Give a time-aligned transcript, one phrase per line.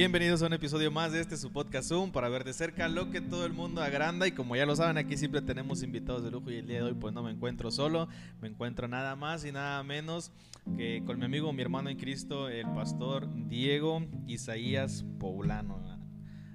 [0.00, 3.10] Bienvenidos a un episodio más de este su podcast Zoom para ver de cerca lo
[3.10, 6.30] que todo el mundo agranda y como ya lo saben aquí siempre tenemos invitados de
[6.30, 8.08] lujo y el día de hoy pues no me encuentro solo,
[8.40, 10.32] me encuentro nada más y nada menos
[10.78, 15.89] que con mi amigo, mi hermano en Cristo, el pastor Diego Isaías Poblano.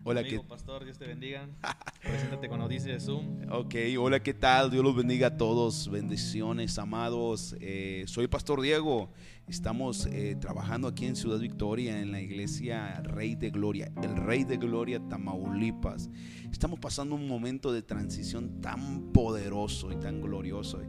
[0.08, 1.50] Hola, Amigo, pastor, Dios te bendiga.
[2.04, 3.52] Preséntate con audiencia de Zoom.
[3.52, 4.70] Ok, hola, ¿qué tal?
[4.70, 5.90] Dios los bendiga a todos.
[5.90, 7.56] Bendiciones, amados.
[7.60, 9.10] Eh, soy Pastor Diego.
[9.48, 14.44] Estamos eh, trabajando aquí en Ciudad Victoria, en la iglesia Rey de Gloria, el Rey
[14.44, 16.12] de Gloria Tamaulipas.
[16.52, 20.84] Estamos pasando un momento de transición tan poderoso y tan glorioso.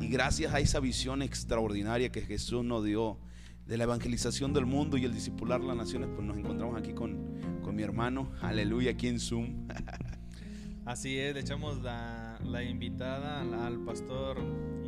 [0.00, 3.16] Y gracias a esa visión extraordinaria que Jesús nos dio
[3.66, 7.60] de la evangelización del mundo y el discipular las naciones, pues nos encontramos aquí con,
[7.62, 9.66] con mi hermano, aleluya, aquí en Zoom.
[10.84, 14.38] Así es, le echamos la, la invitada al, al pastor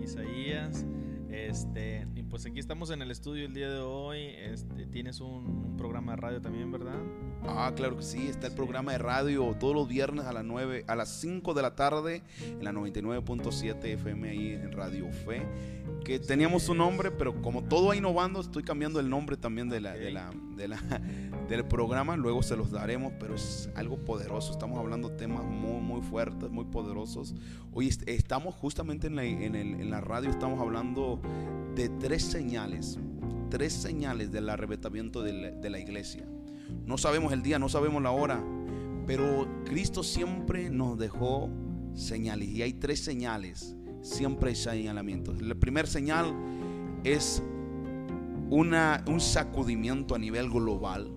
[0.01, 0.87] Isaías.
[1.29, 4.19] Este, y pues aquí estamos en el estudio el día de hoy.
[4.39, 6.99] Este, tienes un, un programa de radio también, ¿verdad?
[7.43, 10.85] Ah, claro que sí, está el programa de radio todos los viernes a las 9,
[10.87, 15.47] a las 5 de la tarde en la 99.7 FM ahí en Radio Fe.
[16.05, 19.81] Que teníamos un nombre, pero como todo va innovando, estoy cambiando el nombre también de
[19.81, 20.79] la, de la, de la,
[21.49, 22.17] del programa.
[22.17, 24.53] Luego se los daremos, pero es algo poderoso.
[24.53, 27.35] Estamos hablando temas muy, muy fuertes, muy poderosos.
[27.73, 31.21] Hoy est- estamos justamente en la, en, el- en la radio, estamos hablando
[31.75, 32.99] de tres señales,
[33.51, 36.27] tres señales del arrebatamiento de la- de la iglesia.
[36.87, 38.43] No sabemos el día, no sabemos la hora,
[39.07, 41.51] pero Cristo siempre nos dejó
[41.95, 45.41] señales y hay tres señales, siempre hay señalamientos.
[45.43, 46.35] La primera señal
[47.05, 47.43] es
[48.51, 51.13] una, un sacudimiento a nivel global,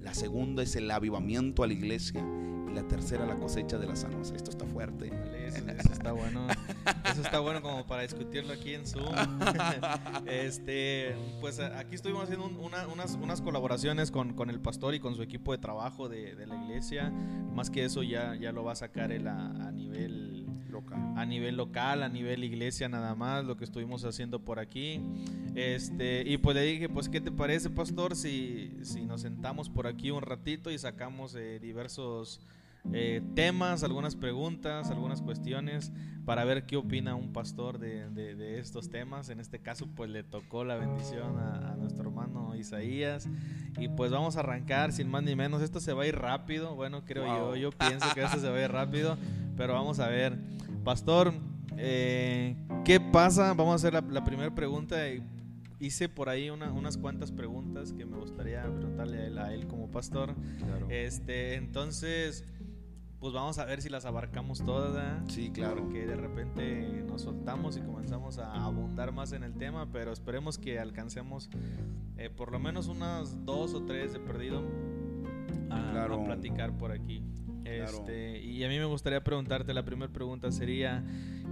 [0.00, 2.24] la segunda es el avivamiento a la iglesia
[2.70, 4.30] y la tercera la cosecha de las almas.
[4.34, 5.10] Esto está fuerte.
[5.46, 6.46] Eso, eso está bueno.
[7.10, 9.04] Eso está bueno como para discutirlo aquí en Zoom.
[10.26, 15.00] Este, pues aquí estuvimos haciendo un- una- unas, unas colaboraciones con, con el pastor y
[15.00, 17.10] con su equipo de trabajo de, de la iglesia.
[17.54, 19.72] Más que eso ya, ya lo va a sacar él a, a
[20.96, 21.20] nivel Loca.
[21.20, 25.00] a nivel local, a nivel iglesia nada más, lo que estuvimos haciendo por aquí.
[25.54, 29.86] Este, y pues le dije, pues ¿qué te parece, pastor, si, si nos sentamos por
[29.86, 32.40] aquí un ratito y sacamos eh, diversos
[32.92, 35.92] eh, temas, algunas preguntas, algunas cuestiones,
[36.24, 39.28] para ver qué opina un pastor de, de- de estos temas?
[39.30, 43.28] En este caso, pues le tocó la bendición a, a nuestro hermano Isaías.
[43.80, 45.60] Y pues vamos a arrancar sin más ni menos.
[45.62, 47.54] Esto se va a ir rápido, bueno, creo Wow.
[47.54, 49.16] yo, yo pienso que esto se va a ir rápido,
[49.56, 50.36] pero vamos a ver.
[50.92, 51.34] Pastor,
[51.76, 53.52] eh, ¿qué pasa?
[53.52, 54.96] Vamos a hacer la, la primera pregunta.
[55.78, 59.66] Hice por ahí una- unas cuantas preguntas que me gustaría preguntarle a él, a él
[59.66, 60.34] como pastor.
[60.56, 60.86] Claro.
[60.88, 62.42] Este, entonces,
[63.20, 65.30] pues vamos a ver si las abarcamos todas.
[65.30, 65.82] Sí, claro.
[65.82, 70.56] Porque de repente nos soltamos y comenzamos a abundar más en el tema, pero esperemos
[70.56, 71.50] que alcancemos
[72.16, 74.62] eh, por lo menos unas dos o tres de perdido
[75.68, 76.22] a, Claro.
[76.22, 77.22] a platicar por aquí.
[77.76, 77.98] Claro.
[77.98, 81.04] Este, y a mí me gustaría preguntarte, la primera pregunta sería,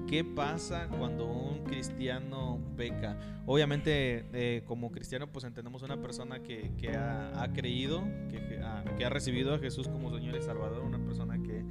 [0.08, 3.16] ¿qué pasa cuando un cristiano peca?
[3.46, 8.58] Obviamente, eh, como cristiano, pues entendemos una persona que, que ha, ha creído, que, que
[8.58, 11.62] ha, que ha recibido a Jesús como Señor y Salvador, una persona que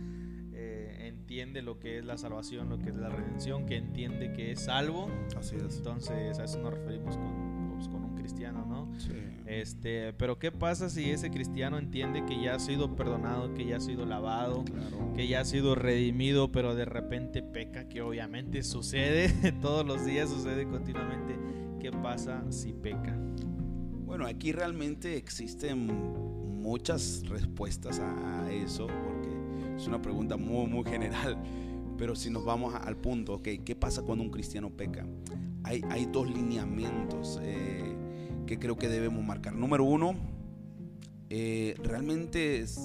[0.53, 4.51] eh, entiende lo que es la salvación, lo que es la redención, que entiende que
[4.51, 5.09] es salvo.
[5.37, 5.77] Así es.
[5.77, 8.89] Entonces, a eso nos referimos con, pues, con un cristiano, ¿no?
[8.99, 9.11] Sí.
[9.45, 13.77] Este, pero ¿qué pasa si ese cristiano entiende que ya ha sido perdonado, que ya
[13.77, 15.13] ha sido lavado, Claro.
[15.15, 19.29] que ya ha sido redimido, pero de repente peca, que obviamente sucede
[19.61, 21.35] todos los días, sucede continuamente?
[21.79, 23.15] ¿Qué pasa si peca?
[24.05, 25.87] Bueno, aquí realmente existen
[26.61, 31.37] muchas respuestas a, eso, porque es una pregunta muy, muy general.
[31.97, 35.05] Pero si nos vamos al punto, ok, ¿qué pasa cuando un cristiano peca?
[35.65, 37.95] Hay, hay dos lineamientos eh,
[38.45, 39.53] que creo que debemos marcar.
[39.55, 40.15] Número uno,
[41.29, 42.77] eh, realmente es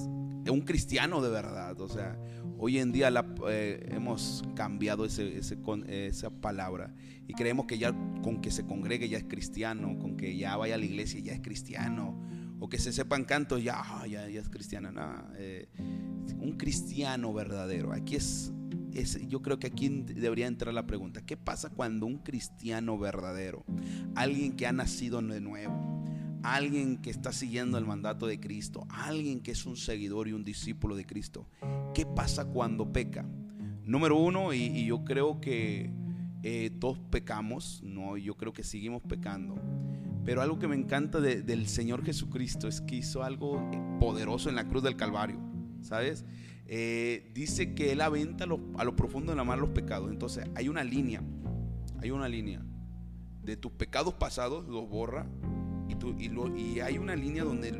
[0.49, 1.79] un cristiano de verdad.
[1.79, 2.17] O sea,
[2.57, 6.93] hoy en día la- eh, hemos cambiado ese, ese con- esa palabra
[7.27, 7.93] y creemos que ya
[8.23, 11.33] con que se congregue ya es cristiano, con que ya vaya a la iglesia ya
[11.33, 12.19] es cristiano,
[12.59, 14.91] o que se sepan cantos ya, ah, ya, ya es cristiano.
[14.91, 15.01] No,
[15.37, 15.67] eh,
[16.39, 17.93] un cristiano verdadero.
[17.93, 18.51] Aquí es,
[18.93, 23.63] es, yo creo que aquí debería entrar la pregunta, ¿qué pasa cuando un cristiano verdadero,
[24.15, 26.03] alguien que ha nacido de nuevo,
[26.43, 30.43] alguien que está siguiendo el mandato de Cristo, alguien que es un seguidor y un
[30.43, 31.47] discípulo de Cristo,
[31.93, 33.25] ¿qué pasa cuando peca?
[33.83, 35.91] Número uno, y, yo creo que
[36.43, 39.55] eh, todos pecamos, no, yo creo que seguimos pecando.
[40.23, 43.59] Pero algo que me encanta de- del Señor Jesucristo es que hizo algo
[43.99, 45.39] poderoso en la cruz del Calvario,
[45.81, 46.25] ¿sabes?
[46.73, 50.09] Eh, dice que Él aventa a lo profundo de la mar los pecados.
[50.09, 51.21] Entonces hay una línea,
[52.01, 52.63] hay una línea
[53.43, 55.27] de tus pecados pasados, los borra,
[55.89, 57.77] y, tú- y, lo- y hay una línea donde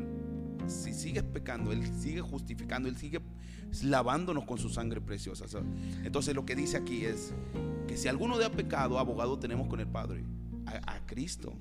[0.66, 3.20] si sigues pecando, Él sigue justificando, Él sigue
[3.82, 5.46] lavándonos con su sangre preciosa.
[6.04, 7.32] Entonces lo que dice aquí es
[7.88, 10.22] que si alguno de ha pecado, abogado tenemos con el Padre,
[10.66, 11.54] a Cristo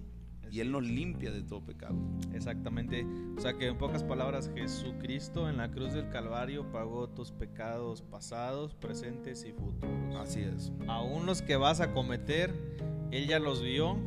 [0.51, 1.95] y Él nos limpia de todo pecado.
[2.33, 3.05] Exactamente.
[3.37, 8.01] O sea que en pocas palabras, Jesucristo en la cruz del Calvario pagó tus pecados
[8.01, 10.15] pasados, presentes y futuros.
[10.17, 10.73] Así es.
[10.87, 12.53] Aún los que vas a cometer,
[13.11, 13.97] Él ya los vio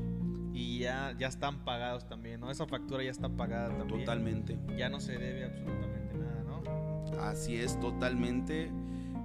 [0.53, 2.51] y ya, ya están pagados también, ¿no?
[2.51, 4.01] Esa factura ya está pagada también.
[4.01, 4.59] Totalmente.
[4.77, 7.21] Ya no se debe absolutamente nada, ¿no?
[7.23, 8.71] Así es, totalmente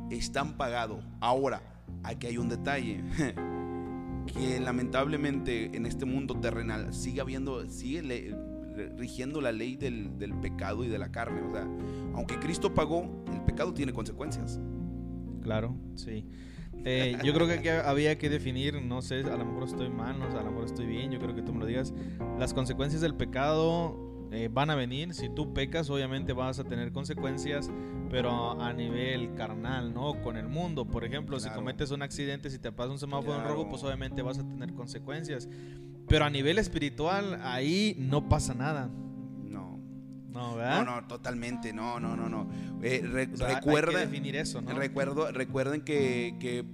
[0.10, 1.04] están pagados.
[1.20, 1.62] Ahora,
[2.04, 3.04] aquí hay un detalle.
[4.32, 8.34] que lamentablemente en este mundo terrenal sigue habiendo, sigue
[8.98, 10.12] rigiendo la ley del,
[10.42, 11.42] pecado y de la carne.
[11.42, 11.68] O sea,
[12.14, 14.60] aunque Cristo pagó, el pecado tiene consecuencias.
[15.42, 16.26] Claro, sí.
[16.86, 20.26] Eh, yo creo que había que definir, no sé, a lo mejor estoy mal, no
[20.26, 21.94] a lo mejor estoy bien, yo creo que tú me lo digas.
[22.38, 25.14] Las consecuencias del pecado eh, van a venir.
[25.14, 27.70] Si tú pecas, obviamente vas a tener consecuencias,
[28.10, 30.22] pero a nivel carnal, ¿no?
[30.22, 30.86] Con el mundo.
[30.86, 34.22] Por ejemplo, si cometes un accidente, si te pasa un semáforo en rojo, pues obviamente
[34.22, 35.48] vas a tener consecuencias.
[36.08, 38.90] Pero a nivel espiritual, ahí no pasa nada.
[39.44, 39.80] No.
[40.30, 40.86] No, ¿verdad?
[40.86, 42.50] No, no, totalmente, no, no, no, no.
[42.82, 43.02] Eh,
[43.38, 44.74] recuerden, definir eso, ¿no?
[44.74, 46.66] Recuerdo, recuerden que, que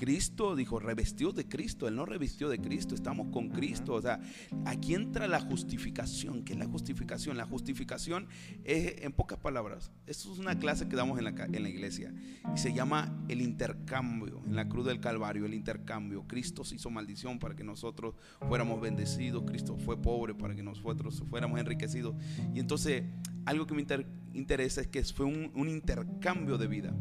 [0.00, 3.92] Cristo dijo, revestió de Cristo, Él no revistió de Cristo, estamos con Cristo.
[3.92, 4.18] O sea,
[4.64, 6.42] aquí entra la justificación.
[6.42, 7.36] ¿Qué es la justificación?
[7.36, 8.26] La justificación
[8.64, 12.14] es, en pocas palabras, esto es una clase que damos en la, en la iglesia
[12.54, 16.26] y se llama el intercambio, en la cruz del Calvario, el intercambio.
[16.26, 18.14] Cristo se hizo maldición para que nosotros
[18.48, 22.14] fuéramos bendecidos, Cristo fue pobre para que nosotros fuéramos enriquecidos.
[22.54, 23.04] Y entonces,
[23.44, 23.84] algo que me
[24.32, 26.96] interesa es que fue un, un intercambio de vida.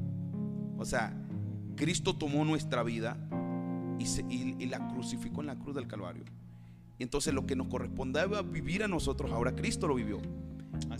[0.78, 1.16] O sea,
[1.80, 3.18] Cristo tomó nuestra vida
[4.00, 6.26] y, la crucificó en la cruz del Calvario.
[6.98, 10.20] Y entonces lo que nos correspondía vivir a nosotros, ahora Cristo lo vivió.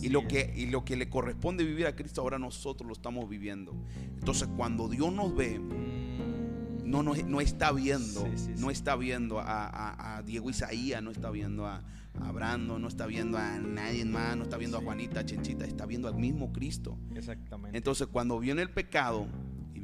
[0.00, 3.28] y lo, que, y lo que le corresponde vivir a Cristo, ahora nosotros lo estamos
[3.28, 3.74] viviendo.
[4.18, 5.60] Entonces cuando Dios nos ve,
[6.82, 11.84] no, no, no está viendo, no está viendo a, Diego Isaías, no está viendo a,
[12.20, 15.84] a, Brando, no está viendo a nadie más, no está viendo a Juanita, Chenchita, está
[15.84, 16.96] viendo al mismo Cristo.
[17.14, 17.76] Exactamente.
[17.76, 19.26] Entonces cuando viene el pecado,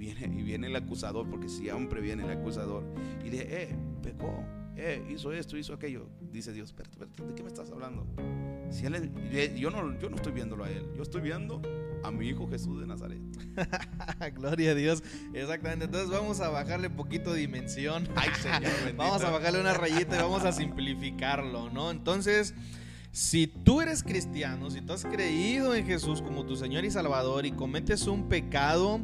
[0.01, 2.85] y viene, el acusador, porque siempre viene el acusador,
[3.25, 4.45] y dice, eh, pecó,
[4.77, 6.07] eh, hizo esto, hizo aquello.
[6.21, 8.07] Dice Dios, ¿de qué me estás hablando?
[8.71, 9.11] Si él
[9.57, 11.63] yo, no, yo no estoy viéndolo a él, yo estoy viendo
[12.03, 13.21] a mi hijo Jesús de Nazaret.
[14.35, 15.03] Gloria a Dios.
[15.33, 15.87] Exactamente.
[15.87, 18.07] Entonces vamos a bajarle poquito dimensión.
[18.15, 18.73] Ay, Señor.
[18.97, 21.91] vamos a bajarle una rayita y vamos a simplificarlo, ¿no?
[21.91, 22.55] Entonces,
[23.13, 27.47] si tú eres cristiano, si tú has creído en Jesús como tu Señor y Salvador
[27.47, 29.01] y cometes un pecado,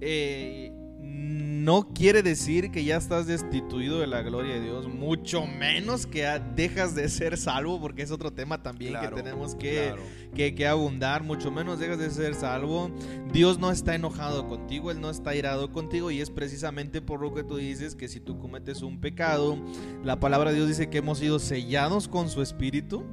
[0.00, 6.06] eh, no quiere decir que ya estás destituido de la gloria de Dios, mucho menos
[6.06, 9.94] que dejas de ser salvo, porque es otro tema también que tenemos que,
[10.34, 12.90] que, abundar, mucho menos dejas de ser salvo.
[13.32, 17.34] Dios no está enojado contigo, Él no está irado contigo y es precisamente por lo
[17.34, 19.58] que tú dices que si tú cometes un pecado,
[20.04, 23.04] la palabra de Dios dice que hemos sido sellados con su espíritu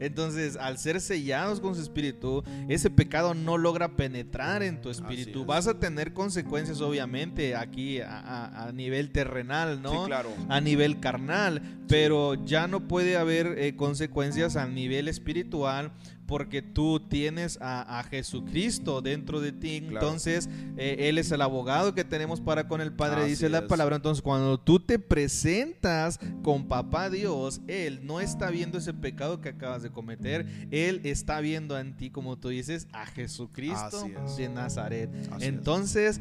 [0.00, 5.44] entonces, al ser sellados con su espíritu, ese pecado no logra penetrar en tu espíritu.
[5.44, 10.04] Vas a tener consecuencias, obviamente, aquí a, nivel terrenal, ¿no?
[10.06, 10.30] claro.
[10.48, 15.92] A nivel carnal, pero ya no puede haber eh, consecuencias a nivel espiritual
[16.26, 19.76] porque tú tienes a, Jesucristo dentro de ti.
[19.76, 23.96] Entonces, eh, Él es el abogado que tenemos para con el Padre, dice la palabra.
[23.96, 29.50] Entonces, cuando tú te presentas con Papá Dios, Él no está viendo ese pecado que
[29.50, 30.46] acabas de cometer.
[30.70, 35.10] Él está viendo en ti, como tú dices, a Jesucristo de Nazaret.
[35.40, 36.20] Entonces,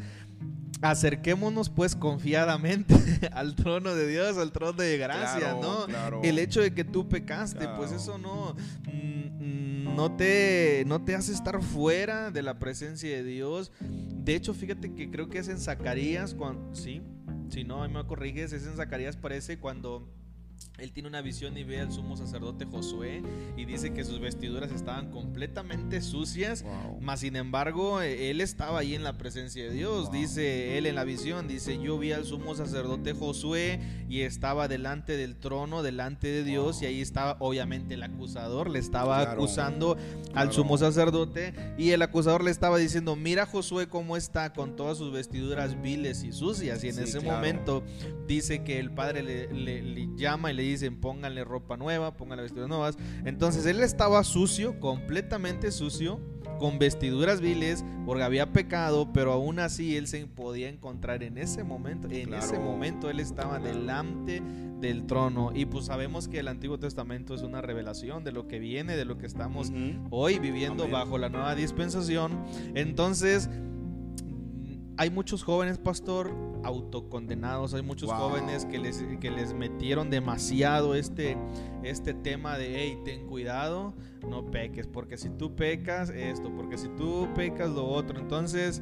[0.83, 2.93] acerquémonos pues confiadamente
[3.31, 5.87] al trono de Dios, al trono de gracia, ¿no?
[6.21, 8.55] El hecho de que tú pecaste, pues eso no,
[8.85, 13.71] mm, no, te, no te hace estar fuera de la presencia de Dios.
[13.79, 17.01] De hecho, fíjate que creo que es en Zacarías, cuando, sí,
[17.49, 20.09] si no, a mí me corriges, es en Zacarías parece cuando
[20.79, 23.21] él tiene una visión y ve al sumo sacerdote Josué
[23.55, 26.65] y dice que sus vestiduras estaban completamente sucias,
[26.99, 30.11] mas sin embargo e, él estaba ahí en la presencia de Dios.
[30.11, 33.79] Dice él en la visión, dice, yo vi al sumo sacerdote Josué
[34.09, 38.79] y estaba delante del trono, delante de Dios y ahí estaba obviamente el acusador, le
[38.79, 39.95] estaba acusando
[40.33, 44.97] al sumo sacerdote y el acusador le estaba diciendo, mira Josué cómo está con todas
[44.97, 47.83] sus vestiduras viles y sucias y en ese momento
[48.27, 52.69] dice que el padre le, le llama y le dicen pónganle ropa nueva, pónganle vestiduras
[52.69, 52.97] nuevas.
[53.25, 56.19] Entonces él estaba sucio, completamente sucio,
[56.59, 61.63] con vestiduras viles, porque había pecado, pero aún así él se podía encontrar en ese
[61.63, 64.41] momento, en ese momento él estaba delante
[64.79, 65.51] del trono.
[65.53, 69.05] Y pues sabemos que el Antiguo Testamento es una revelación de lo que viene, de
[69.05, 69.71] lo que estamos
[70.11, 72.43] hoy viviendo bajo la nueva dispensación.
[72.75, 73.49] Entonces,
[75.03, 76.33] hay muchos jóvenes, pastor,
[76.63, 81.35] autocondenados, hay muchos jóvenes que les, que les metieron demasiado este,
[81.83, 83.93] este tema de, hey, ten cuidado,
[84.25, 88.81] no peques, porque si tú pecas esto, porque si tú pecas lo otro, entonces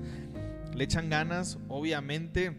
[0.76, 2.56] le echan ganas, obviamente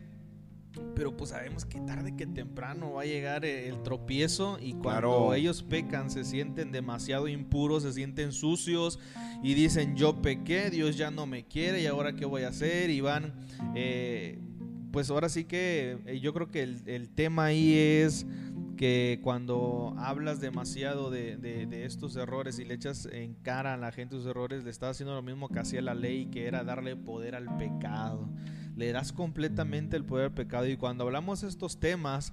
[0.94, 5.62] pero pues sabemos que tarde que temprano va a llegar el tropiezo y cuando ellos
[5.62, 8.98] pecan se sienten demasiado impuros, se sienten sucios
[9.42, 12.90] y dicen yo pequé, Dios ya no me quiere y ahora qué voy a hacer
[12.90, 13.34] y van,
[13.74, 14.38] eh,
[14.92, 18.26] pues ahora sí que eh, yo creo que el, tema ahí es
[18.76, 23.92] que cuando hablas demasiado de, de, estos errores y le echas en cara a la
[23.92, 26.96] gente sus errores, le estás haciendo lo mismo que hacía la ley, que era darle
[26.96, 28.28] poder al pecado
[28.76, 30.66] le das completamente el poder al pecado.
[30.66, 32.32] Y cuando hablamos de estos temas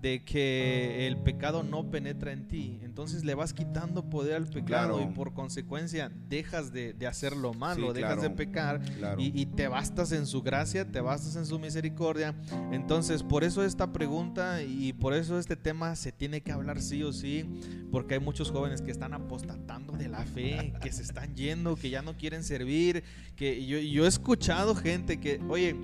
[0.00, 5.02] de que el pecado no penetra en ti, entonces le vas quitando poder al pecado
[5.02, 8.80] y por consecuencia dejas de, hacer lo malo, dejas de pecar
[9.18, 12.34] y, te bastas en su gracia, te bastas en su misericordia.
[12.70, 17.02] Entonces, por eso esta pregunta y por eso este tema se tiene que hablar sí
[17.02, 17.44] o sí,
[17.90, 21.90] porque hay muchos jóvenes que están apostatando de la fe, que se están yendo, que
[21.90, 23.02] ya no quieren servir,
[23.36, 25.74] que yo, yo he escuchado gente que, oye,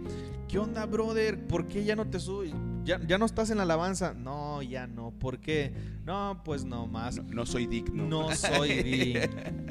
[0.49, 1.47] ¿qué onda, brother?
[1.47, 2.52] ¿Por qué ya no te subes?
[2.84, 4.14] ¿Ya, ¿Ya no estás en la alabanza?
[4.14, 5.10] No, ya no.
[5.10, 5.72] ¿Por qué?
[6.04, 7.16] No, pues no más.
[7.24, 8.04] No, soy digno.
[8.06, 9.22] No soy digno.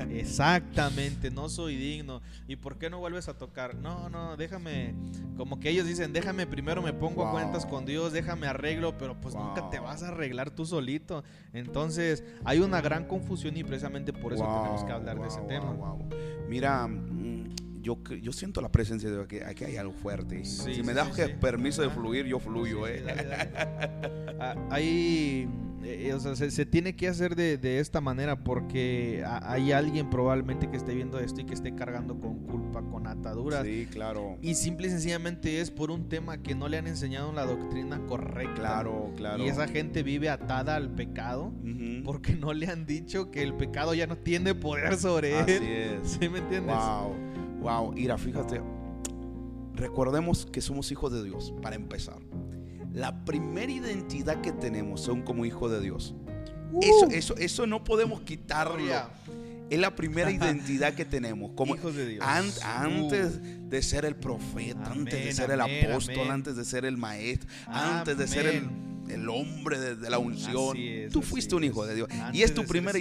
[0.09, 2.21] Exactamente, no soy digno.
[2.47, 3.75] ¿Y por qué no vuelves a tocar?
[3.75, 4.95] No, no, déjame.
[5.37, 9.19] Como que ellos dicen, déjame primero me pongo a cuentas con Dios, déjame arreglo, pero
[9.19, 11.23] pues nunca te vas a arreglar tú solito.
[11.53, 15.75] Entonces, hay una gran confusión y precisamente por eso tenemos que hablar de ese tema.
[16.47, 16.87] Mira,
[17.83, 20.43] yo, yo siento la presencia de que aquí hay algo fuerte.
[20.45, 21.09] si me das
[21.39, 22.87] permiso de fluir, yo fluyo.
[22.87, 23.03] ¿eh?
[24.39, 25.47] Ah, ahí,
[25.83, 30.75] eh, o sea, se, tiene que hacer de, esta manera porque hay alguien probablemente que
[30.75, 33.63] esté viendo esto y que esté cargando con culpa, con ataduras.
[33.63, 34.37] Sí, claro.
[34.41, 38.01] Y simple y sencillamente es por un tema que no le han enseñado la doctrina
[38.05, 38.55] correcta.
[38.55, 39.43] Claro, claro.
[39.43, 41.53] Y esa gente vive atada al pecado
[42.03, 45.43] porque no le han dicho que el pecado ya no tiene poder sobre él.
[45.43, 46.11] Así es.
[46.19, 46.75] ¿Sí me entiendes?
[46.75, 47.32] Wow.
[47.63, 48.61] Wow, Ira, fíjate.
[49.73, 52.17] Recordemos que somos hijos de Dios, para empezar.
[52.93, 56.13] La primera identidad que tenemos son como hijos de Dios.
[56.73, 56.79] Uh.
[56.83, 58.77] Eso, eso, eso no podemos quitarlo.
[59.69, 62.25] Es la primera identidad que tenemos como hijos de Dios.
[62.25, 63.39] antes
[63.69, 68.17] de ser el profeta, antes de ser el apóstol, antes de ser el maestro, antes
[68.17, 68.45] de ser
[69.07, 70.77] el, hombre de, la unción.
[71.13, 72.09] Tú fuiste un hijo de Dios.
[72.33, 72.99] y es tu primera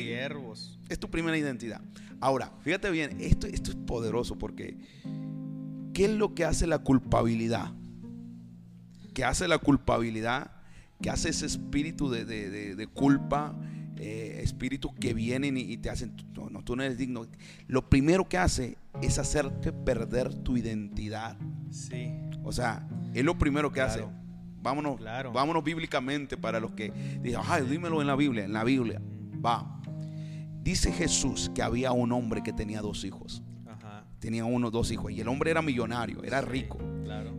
[0.88, 1.80] es tu primera identidad.
[2.22, 4.76] Ahora, fíjate bien, esto, esto es poderoso porque
[5.92, 7.72] ¿qué es lo que hace la culpabilidad?
[9.12, 10.52] ¿Qué hace la culpabilidad?
[11.02, 13.56] ¿Qué hace ese espíritu de, culpa?
[13.96, 16.14] Eh, espíritus que vienen y, te hacen,
[16.48, 17.26] no, tú no eres digno.
[17.66, 21.36] Lo primero que hace es hacerte perder tu identidad.
[21.72, 22.12] Sí.
[22.44, 24.04] O sea, es lo primero que hace.
[24.62, 25.00] Vámonos,
[25.34, 29.02] vámonos bíblicamente para los que digan, ay, dímelo en la Biblia, en la Biblia.
[29.44, 29.81] Va.
[30.62, 33.42] Dice Jesús que había un hombre que tenía dos hijos.
[34.20, 35.10] Tenía uno, dos hijos.
[35.10, 36.78] Y el hombre era millonario, era rico.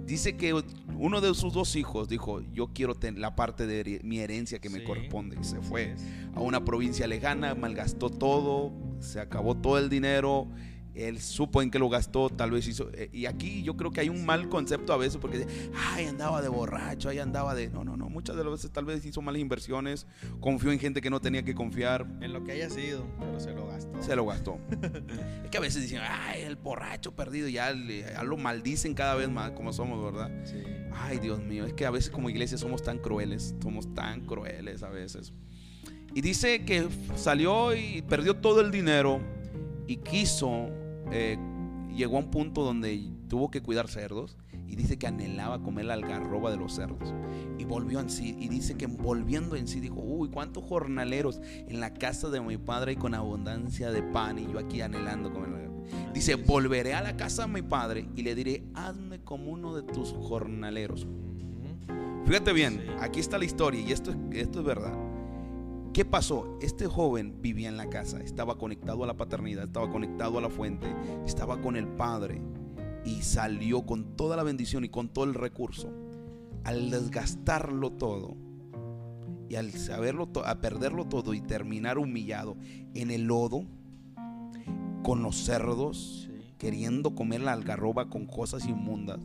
[0.05, 0.53] Dice que
[0.97, 4.69] uno de sus dos hijos dijo, yo quiero tener la parte de mi herencia que
[4.69, 5.37] me corresponde.
[5.39, 5.95] Y se fue
[6.35, 10.49] a una provincia lejana, malgastó todo, se acabó todo el dinero
[10.95, 12.89] él supo en qué lo gastó, tal vez hizo.
[12.93, 16.05] Eh, y aquí yo creo que hay un mal concepto a veces porque dice, ay,
[16.05, 17.69] andaba de borracho, ahí andaba de.
[17.69, 18.09] No, no, no.
[18.09, 20.05] Muchas de las veces tal vez hizo malas inversiones,
[20.39, 22.05] confió en gente que no tenía que confiar.
[22.21, 24.03] En lo que haya sido, pero se lo gastó.
[24.03, 24.59] Se lo gastó.
[25.43, 29.29] es que a veces dicen, ay, el borracho perdido, ya, ya lo maldicen cada vez
[29.29, 30.31] más, como somos, ¿verdad?
[30.43, 30.63] Sí.
[30.93, 34.83] Ay, Dios mío, es que a veces como iglesia somos tan crueles, somos tan crueles
[34.83, 35.33] a veces.
[36.13, 39.19] Y dice que salió y perdió todo el dinero
[39.87, 40.69] y quiso
[41.11, 41.37] eh,
[41.95, 45.93] llegó a un punto donde tuvo que cuidar cerdos y dice que anhelaba comer la
[45.93, 47.13] algarroba de los cerdos.
[47.59, 51.79] Y volvió en sí, y dice que volviendo en sí dijo, uy, cuántos jornaleros en
[51.79, 55.49] la casa de mi padre y con abundancia de pan y yo aquí anhelando comer
[55.49, 55.63] la
[56.13, 59.83] Dice, volveré a la casa de mi padre y le diré, hazme como uno de
[59.83, 61.07] tus jornaleros.
[62.25, 65.12] Fíjate bien, aquí está la historia y esto, esto es verdad.
[65.93, 66.57] ¿Qué pasó?
[66.59, 70.49] Este joven vivía en la casa, estaba conectado a la paternidad, estaba conectado a la
[70.49, 70.87] fuente,
[71.23, 72.41] estaba con el Padre
[73.05, 75.93] y salió con toda la bendición y con todo el recurso.
[76.63, 78.35] Al desgastarlo todo,
[79.49, 82.57] Y al saberlo, a perderlo todo y terminar humillado
[82.95, 83.63] en el lodo,
[85.03, 89.19] con los cerdos, queriendo comer la algarroba con cosas inmundas,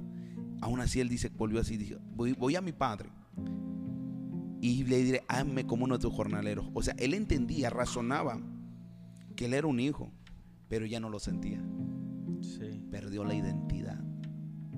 [0.61, 3.09] aún así él dice, volvió así, dijo, voy, voy a mi padre
[4.61, 6.67] y le diré, hazme como uno de tus jornaleros.
[6.75, 8.41] O sea, él entendía, razonaba
[9.37, 10.13] que él era un hijo,
[10.69, 11.63] pero ya no lo sentía.
[12.91, 14.03] Perdió la identidad.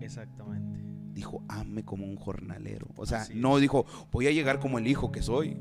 [0.01, 0.81] Exactamente.
[1.13, 2.89] Dijo, hazme como un jornalero.
[2.97, 5.57] O sea, no dijo, voy a llegar como el hijo que soy.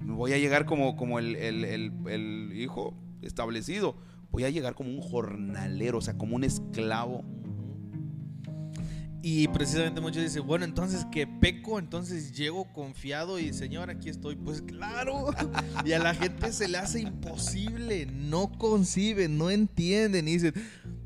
[0.00, 3.96] Voy a llegar como, como el, el hijo establecido.
[4.30, 7.24] Voy a llegar como un jornalero, o sea, como un esclavo
[9.24, 14.34] y precisamente muchos dicen, bueno, entonces que peco, entonces llego confiado y Señor, aquí estoy.
[14.34, 15.26] Pues claro.
[15.84, 20.54] Y a la gente se le hace imposible, no conciben, no entienden y dicen,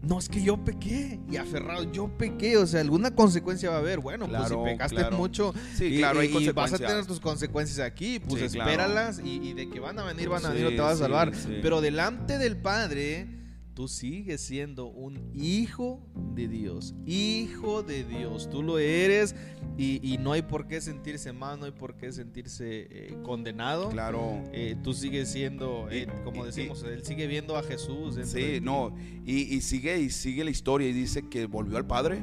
[0.02, 3.78] no es que yo pequé y aferrado, yo pequé, o sea, alguna consecuencia va a
[3.80, 4.00] haber.
[4.00, 8.42] Bueno, pues si pecaste mucho y, claro, y vas a tener tus consecuencias aquí, pues
[8.42, 11.32] espéralas y, de que van a venir, van a venir, o te vas a salvar.
[11.62, 13.45] Pero delante del Padre
[13.76, 16.00] tú sigues siendo un hijo
[16.34, 19.36] de Dios, hijo de Dios, tú lo eres
[19.76, 23.90] y, no hay por qué sentirse mal, no hay por qué sentirse eh, condenado.
[23.90, 24.42] Claro.
[24.52, 28.18] Eh, tú sigues siendo, eh, como decimos, él sigue viendo a Jesús.
[28.24, 32.22] Sí, no, y, sigue y sigue la historia y dice que volvió al Padre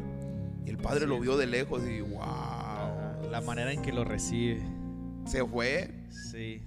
[0.65, 3.29] y el Padre lo vio de lejos y wow.
[3.29, 4.63] La manera en que lo recibe.
[5.27, 5.93] Se fue.
[6.09, 6.63] Sí.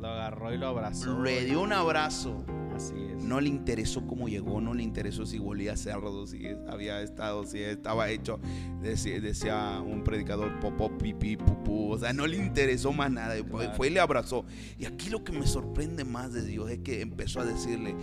[0.00, 1.22] Lo agarró y lo abrazó.
[1.22, 2.42] Le dio un abrazo.
[2.74, 3.22] Así es.
[3.22, 7.58] No le interesó cómo llegó, no le interesó si volía cerdo, si había estado, si
[7.58, 8.40] estaba hecho,
[8.80, 11.92] decía, un predicador, popó, pipí, pupú.
[11.92, 13.34] O sea, no le interesó más nada.
[13.76, 14.46] Fue y le abrazó.
[14.78, 17.94] Y aquí lo que me sorprende más de Dios es que empezó a decirle,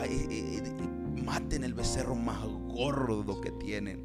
[0.00, 4.04] Ay, eh, eh, maten el becerro más gordo que tienen.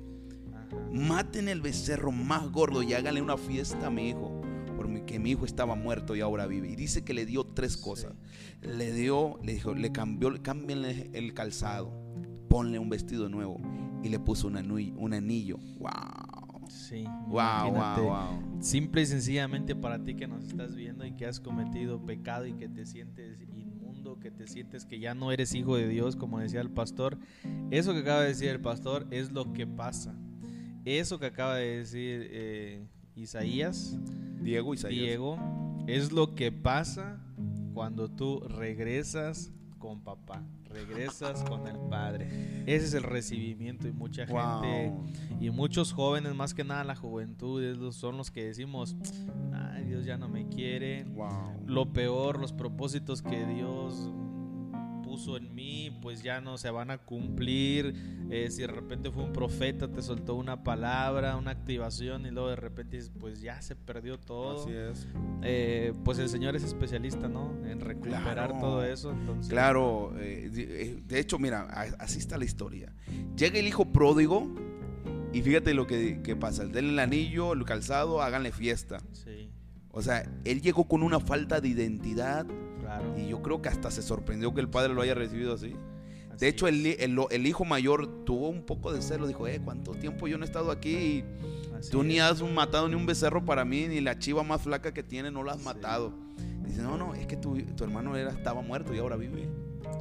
[0.91, 4.40] Maten el becerro más gordo y háganle una fiesta a mi hijo
[5.05, 6.69] que mi hijo estaba muerto y ahora vive.
[6.69, 8.13] Y dice que le dio tres cosas.
[8.61, 11.91] Le dio, le dijo, le cambió, cámbienle el calzado,
[12.50, 13.59] ponle un vestido nuevo
[14.03, 14.93] y le puso un anillo.
[14.97, 15.57] Un anillo.
[15.79, 16.67] Wow.
[16.69, 17.03] Sí.
[17.27, 18.61] Wow, wow, wow.
[18.61, 22.53] Simple y sencillamente para ti que nos estás viendo y que has cometido pecado y
[22.53, 26.39] que te sientes inmundo, que te sientes que ya no eres hijo de Dios, como
[26.39, 27.17] decía el pastor.
[27.72, 30.15] Eso que acaba de decir el pastor es lo que pasa.
[30.85, 33.97] Eso que acaba de decir eh, Isaías
[34.41, 35.00] Diego Isaías.
[35.00, 35.37] Diego,
[35.87, 37.19] es lo que pasa
[37.74, 42.27] cuando tú regresas con papá, regresas con el padre.
[42.65, 44.93] Ese es el recibimiento y mucha gente
[45.39, 48.95] y muchos jóvenes, más que nada la juventud, son los que decimos,
[49.53, 51.05] ay Dios ya no me quiere.
[51.65, 54.11] Lo peor, los propósitos que Dios
[55.11, 57.93] puso en mí, pues ya no se van a cumplir.
[58.29, 62.47] Eh, si de repente fue un profeta, te soltó una palabra, una activación y luego
[62.47, 64.63] de repente pues ya se perdió todo.
[64.63, 65.09] Así es.
[65.43, 67.53] Eh, pues el Señor es especialista, ¿no?
[67.65, 69.13] En recuperar todo eso.
[69.50, 71.63] Claro, eh, de hecho, mira,
[72.00, 72.93] así está la historia.
[73.35, 74.47] Llega el hijo pródigo
[75.33, 76.65] y fíjate lo que, que pasa.
[76.67, 79.00] Denle el anillo, el calzado, háganle fiesta.
[79.11, 79.50] Sí.
[79.89, 82.45] O sea, él llegó con una falta de identidad
[83.17, 85.75] y yo creo que hasta se sorprendió que el padre lo haya recibido así.
[86.37, 89.27] de hecho, el, el, hijo mayor tuvo un poco de celo.
[89.27, 90.95] Dijo, eh, ¿cuánto tiempo yo no he estado aquí?
[90.95, 91.25] Y
[91.91, 95.03] tú ni has matado ni un becerro para mí, ni la chiva más flaca que
[95.03, 96.13] tiene no la has matado.
[96.65, 99.47] Dice, no, no, es que tu, tu hermano era, estaba muerto y ahora vive.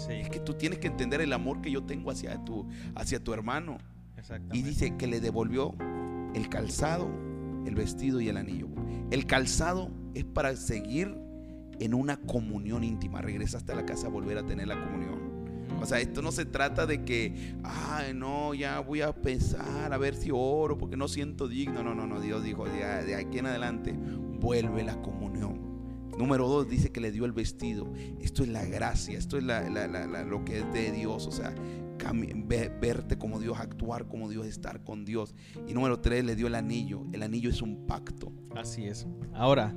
[0.09, 3.33] Es que tú tienes que entender el amor que yo tengo hacia tu, hacia tu
[3.33, 3.79] hermano.
[4.53, 5.75] Y dice que le devolvió
[6.35, 7.11] el calzado,
[7.67, 8.69] el vestido y el anillo.
[9.11, 11.17] El calzado es para seguir
[11.81, 13.21] en una comunión íntima.
[13.21, 15.31] Regresaste a la casa a volver a tener la comunión.
[15.81, 19.99] O sea, esto no se trata de que, ay, no, ya voy a pensar a
[19.99, 21.83] ver si oro porque no siento digno.
[21.83, 22.21] No, no, no.
[22.21, 25.71] Dios dijo, de, aquí en adelante, vuelve la comunión.
[26.19, 27.91] Número dos, dice que le dio el vestido.
[28.21, 31.27] Esto es la gracia, esto es lo que es de Dios.
[31.27, 31.55] O sea,
[32.79, 35.35] verte como Dios, actuar como Dios, estar con Dios.
[35.67, 37.07] Y número tres, le dio el anillo.
[37.13, 38.33] El anillo es un pacto.
[38.55, 39.07] Así es.
[39.33, 39.75] Ahora,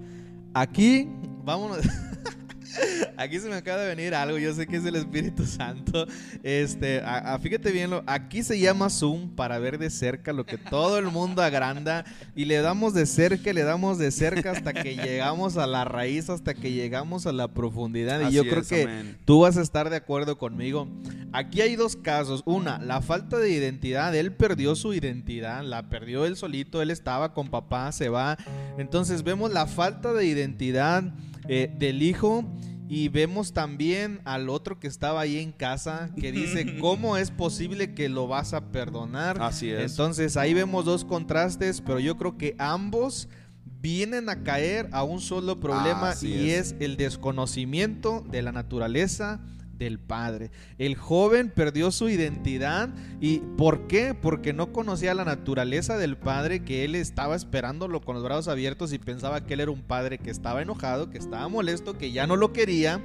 [0.54, 1.08] aquí
[1.44, 1.86] vámonos.
[3.18, 6.08] Aquí se me acaba de venir algo, yo sé que es el Espíritu Santo.
[6.42, 7.02] Este,
[7.42, 11.42] fíjate bien, aquí se llama Zoom para ver de cerca lo que todo el mundo
[11.42, 15.86] agranda y le damos de cerca, le damos de cerca hasta que llegamos a la
[15.86, 18.30] raíz, hasta que llegamos a la profundidad.
[18.30, 20.88] Y yo creo que tú vas a estar de acuerdo conmigo.
[21.32, 22.42] Aquí hay dos casos.
[22.46, 24.16] Una, la falta de identidad.
[24.16, 28.38] Él perdió su identidad, la perdió él solito, él estaba con papá, se va.
[28.78, 31.04] Entonces vemos la falta de identidad
[31.48, 32.44] eh, del hijo.
[32.90, 37.96] Y vemos también al otro que estaba ahí en casa que dice, ¿cómo es posible
[37.96, 39.42] que lo vas a perdonar?
[39.42, 39.92] Así es.
[39.92, 43.30] Entonces ahí vemos dos contrastes, pero yo creo que ambos
[43.82, 46.74] vienen a caer a un solo problema Así y es.
[46.74, 49.42] es el desconocimiento de la naturaleza
[49.78, 50.52] del Padre.
[50.78, 54.14] El joven perdió su identidad y ¿por qué?
[54.14, 58.94] Porque no conocía la naturaleza del Padre que él estaba esperándolo con los brazos abiertos
[58.94, 62.28] y pensaba que él era un padre que estaba enojado, que estaba molesto, que ya
[62.28, 63.02] no lo quería.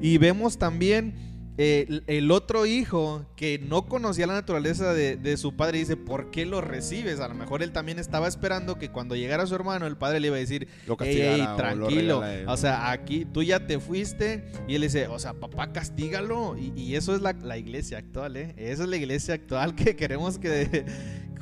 [0.00, 5.54] Y vemos también eh, el otro hijo que no conocía la naturaleza de, de su
[5.54, 7.20] padre dice, ¿por qué lo recibes?
[7.20, 10.28] A lo mejor él también estaba esperando que cuando llegara su hermano el padre le
[10.28, 12.22] iba a decir, Lo Ey, ey, castigara o lo tranquilo.
[12.46, 14.44] O sea, aquí tú ya te fuiste.
[14.66, 16.56] Y él dice, o sea, papá, castígalo.
[16.56, 18.54] Y, y eso es la, la iglesia actual, ¿eh?
[18.56, 20.84] Esa es la iglesia actual que queremos que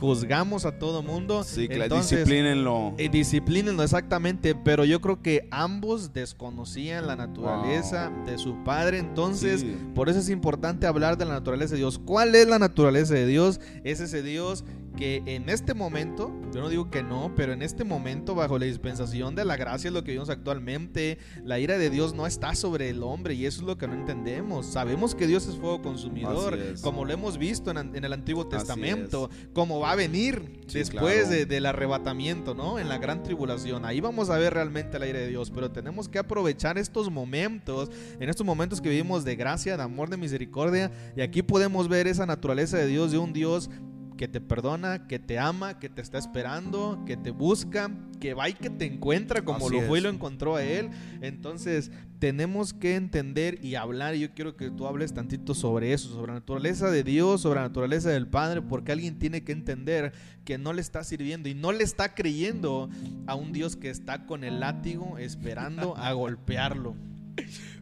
[0.01, 1.45] juzgamos a todo mundo.
[1.45, 2.95] Sí, claro, disciplínenlo.
[2.99, 9.61] eh, disciplínenlo exactamente, pero yo creo que ambos desconocían la naturaleza de su padre, entonces
[9.61, 9.77] Sí.
[9.95, 11.99] por eso es importante hablar de la naturaleza de Dios.
[11.99, 13.61] ¿Cuál es la naturaleza de Dios?
[13.85, 14.65] Es ese Dios
[15.01, 18.67] que en este momento, yo no digo que no, pero en este momento bajo la
[18.67, 22.55] dispensación de la gracia es lo que vivimos actualmente, la ira de Dios no está
[22.55, 24.67] sobre el hombre y eso es lo que no entendemos.
[24.67, 26.83] Sabemos que Dios es fuego consumidor, es.
[26.83, 31.15] como lo hemos visto en, en el Antiguo Testamento, como va a venir Sí, después
[31.15, 31.31] claro.
[31.31, 32.79] de, del arrebatamiento, ¿no?
[32.79, 33.87] En la gran tribulación.
[33.87, 37.91] Ahí vamos a ver realmente el aire de Dios, pero tenemos que aprovechar estos momentos,
[38.21, 42.07] en estos momentos que vivimos de gracia, de amor, de misericordia, y aquí podemos ver
[42.07, 43.71] esa naturaleza de Dios, de un Dios
[44.21, 48.51] que te perdona, que te ama, que te está esperando, que te busca, que va
[48.51, 50.91] y que te encuentra como Así lo fue y lo encontró a él.
[51.23, 56.11] Entonces, tenemos que entender y hablar, y yo quiero que tú hables tantito sobre eso,
[56.11, 60.13] sobre la naturaleza de Dios, sobre la naturaleza del Padre, porque alguien tiene que entender
[60.45, 62.91] que no le está sirviendo y no le está creyendo
[63.27, 66.95] a un Dios que está con el látigo esperando a golpearlo.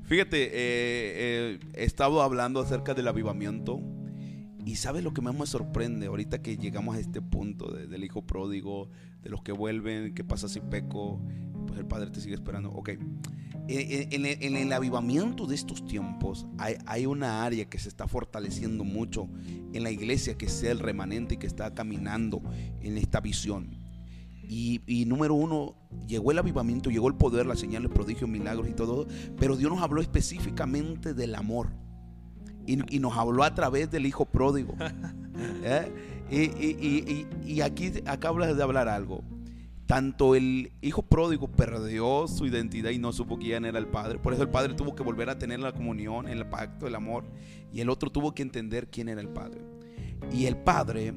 [0.05, 3.83] Fíjate, eh, eh, he estado hablando acerca del avivamiento
[4.65, 8.05] y sabes lo que más me sorprende ahorita que llegamos a este punto de- del
[8.05, 8.91] hijo pródigo,
[9.23, 11.21] de los que vuelven, qué pasa si peco,
[11.67, 12.71] pues el padre te sigue esperando.
[12.71, 13.01] Ok, en,
[13.69, 18.85] en- en- el avivamiento de estos tiempos hay, hay una área que se está fortaleciendo
[18.85, 19.29] mucho
[19.73, 22.41] en la iglesia, que es el remanente y que está caminando
[22.81, 23.71] en esta visión.
[24.51, 25.75] Y, y número uno,
[26.07, 29.07] llegó el avivamiento, llegó el poder, las señales, prodigios, milagros y todo,
[29.39, 31.69] pero Dios nos habló específicamente del amor.
[32.69, 34.75] Y, y nos habló a través del hijo pródigo.
[35.65, 35.93] ¿Eh?
[36.31, 39.23] Y, y- y- y aquí acabas de hablar algo.
[39.87, 44.19] Tanto el hijo pródigo perdió su identidad y no supo quién era el padre.
[44.19, 47.25] Por eso el padre tuvo que volver a tener la comunión, el pacto, el amor.
[47.73, 49.63] Y el otro tuvo que entender quién era el padre.
[50.31, 51.15] Y el padre,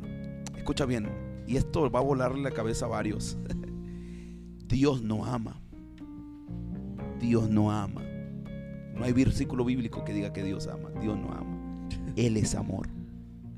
[0.56, 1.10] escucha bien,
[1.48, 3.38] y esto va a volarle la cabeza a varios.
[4.68, 5.60] Dios no ama.
[7.20, 8.02] Dios no ama.
[8.96, 10.90] No hay versículo bíblico que diga que Dios ama.
[11.02, 11.88] Dios no ama.
[12.16, 12.88] Él es amor.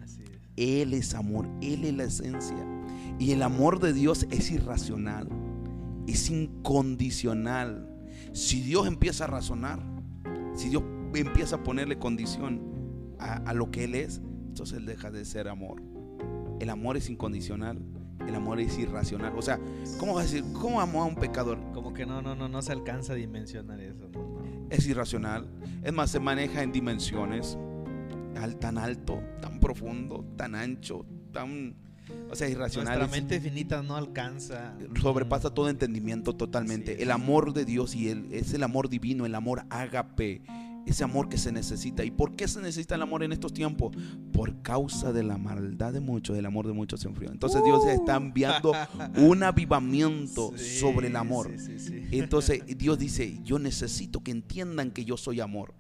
[0.02, 0.30] Así es.
[0.56, 2.67] Él es amor, Él es la esencia.
[3.19, 5.28] Y el amor de Dios es irracional,
[6.08, 7.89] es incondicional.
[8.34, 9.84] Si Dios empieza a razonar,
[10.56, 12.62] si Dios empieza a ponerle condición
[13.19, 15.82] a, a lo que Él es, entonces Él deja de ser amor.
[16.60, 17.80] El amor es incondicional,
[18.28, 19.34] el amor es irracional.
[19.38, 19.60] O sea,
[20.00, 21.60] ¿cómo vas a decir, cómo amo a un pecador?
[21.74, 24.10] Como que no, no, no, no se alcanza a dimensionar eso.
[24.74, 25.48] Es irracional.
[25.84, 27.58] Es más, se maneja en dimensiones
[28.36, 31.76] al- tan alto, tan profundo, tan ancho, tan...
[32.30, 32.98] O sea, irracional.
[33.00, 34.76] Nuestra es- mente finita no alcanza.
[35.02, 36.94] sobrepasa todo entendimiento totalmente.
[36.96, 37.02] Es.
[37.02, 40.42] El amor de Dios y el, es el amor divino, el amor ágape,
[40.86, 42.04] ese amor que se necesita.
[42.04, 43.96] ¿Y por qué se necesita el amor en estos tiempos?
[44.32, 47.32] Por causa de la maldad de muchos, el amor de muchos se enfrió.
[47.32, 48.74] Entonces Dios está enviando
[49.17, 51.52] un avivamiento Sí, sobre el amor.
[51.58, 52.08] sí, sí, sí.
[52.12, 55.74] Entonces Dios dice, yo necesito que entiendan que yo soy amor.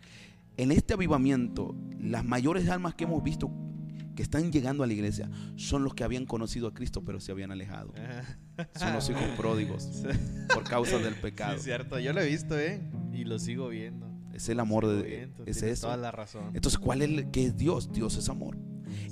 [0.57, 3.51] En este avivamiento, las mayores almas que hemos visto
[4.15, 7.31] que están llegando a la iglesia son los que habían conocido a Cristo pero se
[7.31, 7.93] habían alejado.
[8.75, 10.03] Son los hijos pródigos
[10.53, 11.57] por causa del pecado.
[11.57, 11.97] cierto.
[11.99, 12.79] Yo lo he visto, ¿eh?
[13.11, 14.12] Y lo sigo viendo.
[14.33, 15.87] Es el amor de es eso.
[15.87, 16.45] toda la razón.
[16.53, 17.91] Entonces, ¿cuál es el- qué es Dios?
[17.93, 18.57] Dios es amor.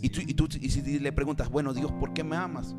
[0.01, 2.75] Y tú, y tú y si le preguntas, bueno, Dios, ¿por qué me amas?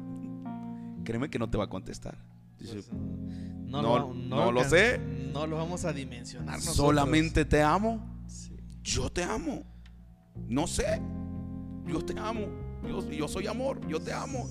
[1.04, 2.18] Créeme que no te va a contestar.
[2.58, 4.98] Pues, no- no lo alcan- sé.
[5.32, 6.76] No lo vamos a dimensionar nosotros.
[6.76, 8.22] solamente te amo.
[8.28, 8.56] Sí.
[8.82, 9.62] Yo te amo.
[10.48, 11.00] No sé.
[11.86, 12.46] Yo te amo.
[12.88, 13.80] Yo, yo soy amor.
[13.88, 14.48] Yo te amo.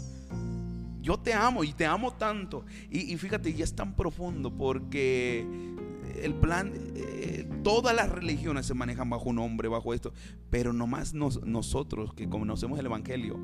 [1.02, 2.66] Yo te amo y te amo tanto.
[2.90, 5.46] Y, y fíjate, ya es tan profundo porque
[6.24, 10.14] el plan, eh, todas las religiones se manejan bajo un hombre, bajo esto.
[10.50, 13.40] Pero nomás nos- nosotros que conocemos el Evangelio,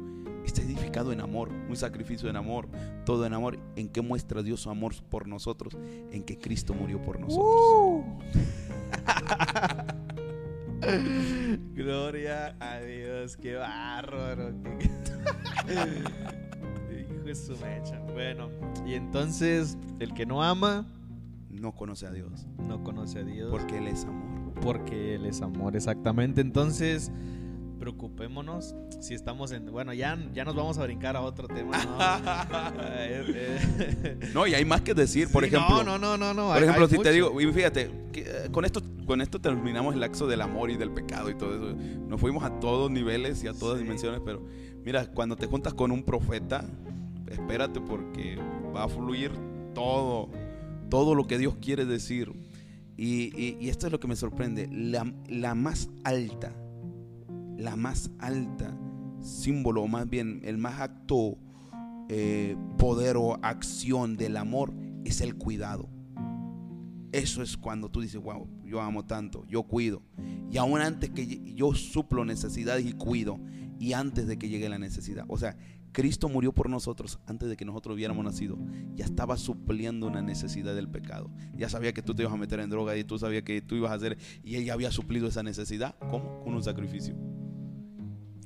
[0.46, 2.70] está edificado en amor, un sacrificio en amor,
[3.06, 3.60] todo en amor.
[3.76, 5.76] ¿En qué muestra Dios su amor por nosotros?
[6.12, 8.06] En que Cristo murió por nosotros.
[11.74, 14.52] Gloria a Dios, qué bárbaro.
[15.68, 18.00] Hijo, Su mecha.
[18.14, 18.50] Bueno,
[18.86, 20.86] y entonces el que no ama
[21.60, 22.48] no conoce a Dios.
[22.68, 23.50] no conoce a Dios.
[23.52, 24.54] Porque Él es amor.
[24.62, 26.42] Porque Él es amor, exactamente.
[26.42, 27.12] Entonces,
[27.80, 29.72] preocupémonos si estamos en...
[29.72, 31.98] Bueno, ya, ya nos vamos a brincar a otro tema, ¿no?
[34.34, 35.30] No, y hay más que decir.
[35.32, 36.34] Por sí, ejemplo, No, no, no, no.
[36.34, 37.12] no, por hay- ejemplo, hay si te mucho.
[37.12, 40.78] digo, y fíjate, que, eh, con esto, con esto terminamos el laxo del amor y
[40.78, 41.76] del pecado y todo eso.
[42.08, 43.84] Nos fuimos a todos niveles y a todas Sí.
[43.84, 44.44] dimensiones, pero
[44.84, 46.66] mira, cuando te juntas con un profeta,
[47.30, 48.38] espérate porque
[48.76, 49.32] va a fluir
[49.74, 50.30] todo,
[50.90, 52.32] todo lo que Dios quiere decir.
[52.98, 56.52] Y, y- esto es lo que me sorprende, la, la más alta,
[57.58, 58.76] la más alta
[59.22, 61.38] símbolo, o más bien el más acto,
[62.10, 64.74] eh, poder o acción del amor
[65.06, 65.90] es el cuidado.
[67.12, 70.02] Eso es cuando tú dices, wow, yo amo tanto, yo cuido.
[70.52, 73.40] Y aún antes que yo suplo necesidades y cuido,
[73.80, 75.26] y antes de que llegue la necesidad.
[75.28, 75.56] O sea,
[75.92, 78.58] Cristo murió por nosotros antes de que nosotros hubiéramos nacido.
[78.96, 81.30] Ya estaba supliendo una necesidad del pecado.
[81.56, 83.76] Ya sabía que tú te ibas a meter en droga y tú sabías que tú
[83.76, 85.96] ibas a hacer, y Él ya había suplido esa necesidad.
[86.10, 86.42] ¿Cómo?
[86.44, 87.16] Con un sacrificio.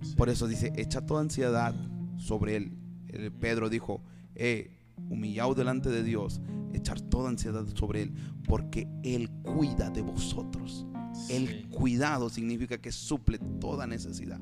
[0.02, 0.16] Sí.
[0.16, 1.76] Por eso dice, echa toda ansiedad
[2.18, 2.78] sobre él.
[3.08, 4.02] El Pedro dijo,
[4.36, 6.42] eh, humillaos delante de Dios,
[6.74, 8.14] echar toda ansiedad sobre él,
[8.48, 10.86] porque él cuida de vosotros.
[11.30, 14.40] El cuidado significa que suple toda necesidad.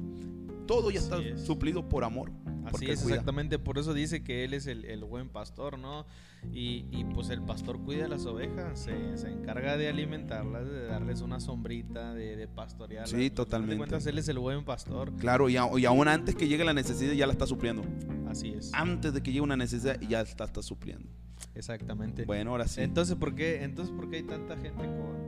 [0.67, 1.41] Todo ya Así está es.
[1.41, 2.31] suplido por amor.
[2.65, 3.15] Así es, cuida.
[3.15, 3.59] exactamente.
[3.59, 6.05] Por eso dice que Él es el, el buen pastor, ¿no?
[6.53, 11.21] Y, y, pues el pastor cuida las ovejas, se, se encarga de alimentarlas, de darles
[11.21, 13.09] una sombrita, de, de pastorearlas.
[13.09, 13.77] Sí, de totalmente.
[13.77, 15.13] cuentas, Él es el buen pastor.
[15.17, 17.83] Claro, y, a- y aún antes que llegue la necesidad ya la está supliendo.
[18.29, 18.71] Así es.
[18.73, 21.09] Antes de que llegue una necesidad ya está, está supliendo.
[21.55, 22.23] Exactamente.
[22.25, 22.81] Bueno, ahora sí.
[22.81, 25.18] Entonces, ¿por qué, entonces, ¿por qué hay tanta gente con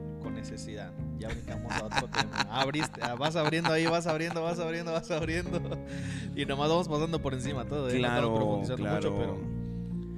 [0.42, 0.92] necesidad?
[1.20, 2.42] Ya brincamos a otro tema.
[2.50, 5.60] Abriste, ah, vas abriendo ahí, vas abriendo, vas abriendo, vas abriendo.
[6.36, 7.90] Y nomás vamos pasando por encima todo.
[7.90, 7.94] ¿eh?
[7.94, 9.12] No Claro, profundizando claro.
[9.12, 9.62] mucho, pero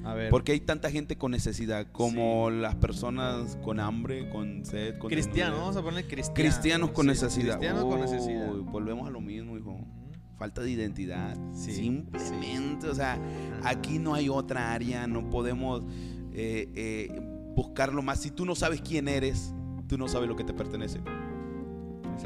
[0.09, 0.29] a ver.
[0.29, 5.51] Porque hay tanta gente con necesidad, como las personas con hambre, con sed, con Cristiano,
[5.51, 5.59] desnudez.
[5.61, 6.35] vamos a ponerle cristiano.
[6.35, 7.57] Cristianos con Sí, necesidad.
[7.57, 8.47] Cristianos con necesidad.
[8.65, 9.77] Volvemos a lo mismo, hijo.
[10.37, 11.37] Falta de identidad.
[11.53, 13.69] Sí, Simplemente, o sea, Ajá.
[13.69, 15.83] aquí no hay otra área, no podemos
[16.33, 17.21] eh, eh,
[17.55, 18.19] buscarlo más.
[18.19, 19.53] Si tú no sabes quién eres,
[19.87, 20.99] tú no sabes lo que te pertenece.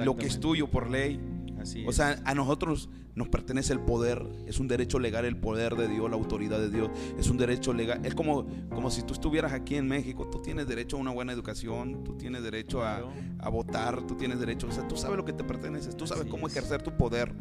[0.03, 1.19] Lo que es tuyo por ley.
[1.59, 1.95] Así O es.
[1.95, 6.07] sea, a nosotros nos pertenece el poder, es un derecho legal el poder de Dios,
[6.07, 8.05] la autoridad de Dios, es un derecho legal.
[8.05, 11.33] Es como, como si tú estuvieras aquí en México, tú tienes derecho a una buena
[11.33, 13.01] educación, tú tienes derecho a,
[13.39, 16.21] a votar, tú tienes derecho, o sea, tú sabes lo que te pertenece, tú sabes
[16.23, 16.55] Así cómo es.
[16.55, 17.33] ejercer tu poder.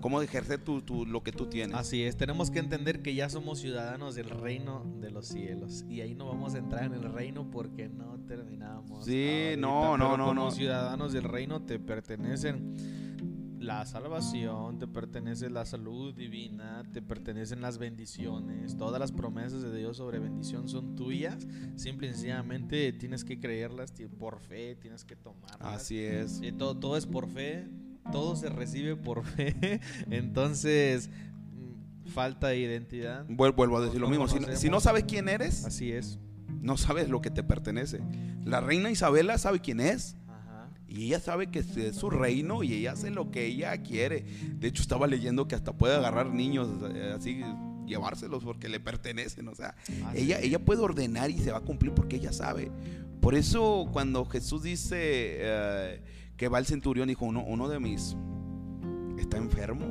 [0.00, 1.76] Cómo ejercer tu, tu- lo que tú tienes.
[1.76, 5.84] Así es, tenemos que entender que ya somos ciudadanos del reino de los cielos.
[5.88, 9.04] Y ahí no vamos a entrar en el reino porque no terminamos.
[9.04, 10.50] Sí, ahorita, no, no, no, Como no.
[10.50, 12.76] ciudadanos del reino te pertenecen
[13.60, 18.76] la salvación, te pertenece la salud divina, te pertenecen las bendiciones.
[18.76, 21.46] Todas las promesas de Dios sobre bendición son tuyas.
[21.74, 25.58] Simple y sencillamente tienes que creerlas por fe, tienes que tomarlas.
[25.60, 26.40] Así es.
[26.42, 27.66] Eh, todo, todo es por fe,
[28.12, 29.80] todo se recibe por fe.
[30.10, 31.10] Entonces,
[31.54, 33.26] mm, falta de identidad.
[33.28, 34.60] Vuel- Vuelvo a decir lo mismo, si, no- conocemos.
[34.60, 36.18] si no sabes quién eres, Así es.
[36.60, 38.00] no sabes lo que te pertenece.
[38.44, 40.16] La reina Isabela sabe quién es.
[40.28, 40.68] Ajá.
[40.88, 44.24] Y ella sabe que es su reino y ella hace lo que ella quiere.
[44.58, 47.42] De hecho, estaba leyendo que hasta puede agarrar niños eh, así,
[47.86, 49.48] llevárselos porque le pertenecen.
[49.48, 49.74] O sea,
[50.14, 52.70] ella, ella puede ordenar y se va a cumplir porque ella sabe.
[53.20, 54.96] Por eso, cuando Jesús dice
[55.40, 56.00] eh,
[56.38, 58.16] que va el centurión, dijo: uno, uno de mis
[59.18, 59.86] está enfermo.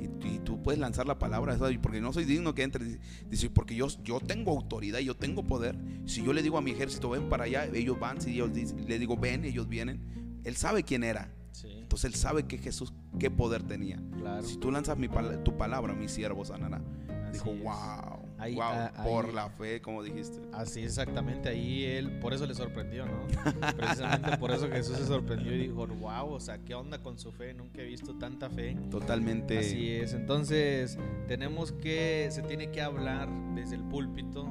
[0.00, 1.78] Y, y tú puedes lanzar la palabra, ¿sabes?
[1.82, 2.98] porque no soy digno que entre.
[3.28, 5.76] Dice, porque yo, yo tengo autoridad, yo tengo poder.
[6.06, 8.20] Si yo le digo a mi ejército, ven para allá, ellos van.
[8.20, 10.40] Si yo le digo, ven, ellos vienen.
[10.44, 11.30] Él sabe quién era.
[11.52, 14.00] Sí, Entonces él sabe que Jesús, qué poder tenía.
[14.18, 14.42] claro.
[14.42, 15.08] Si tú lanzas mi
[15.44, 16.80] tu palabra, mi siervo sanará.
[17.28, 17.62] Así Dijo, es.
[17.62, 20.40] wow, Ahí- wow, por ahí- la fe, como dijiste.
[20.52, 23.26] Así exactamente, ahí él, por eso le sorprendió, ¿no?
[23.76, 27.30] Precisamente por eso Jesús se sorprendió y dijo, wow, o sea, ¿qué onda con su
[27.32, 27.54] fe?
[27.54, 28.76] Nunca he visto tanta fe.
[28.90, 29.58] Totalmente.
[29.58, 34.46] Así es, entonces tenemos que, se tiene que hablar desde el púlpito,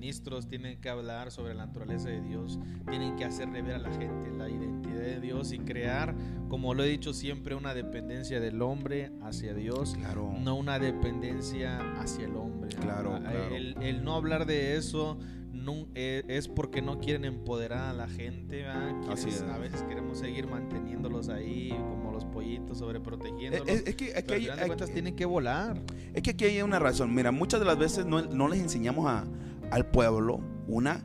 [0.00, 3.90] ministros tienen que hablar sobre la naturaleza de Dios, tienen que hacerle ver a la
[3.90, 6.14] gente la identidad de Dios y crear,
[6.48, 10.34] como lo he dicho siempre, una dependencia del hombre hacia Dios, Claro.
[10.38, 12.68] no una dependencia hacia el hombre.
[12.76, 13.54] Claro, Ah, claro.
[13.56, 15.18] El, el no hablar de eso
[15.52, 18.66] no- eh, es porque no quieren empoderar a la gente,
[19.10, 19.40] Así es.
[19.42, 23.66] A veces queremos seguir manteniéndolos ahí como los pollitos, sobreprotegiéndolos.
[23.68, 25.80] Es, es que aquí hay, de cuentas aquí- tienen que volar.
[26.14, 27.14] es que aquí hay una razón.
[27.14, 29.24] Mira, muchas de las veces no, no les enseñamos a-
[29.70, 31.04] al pueblo una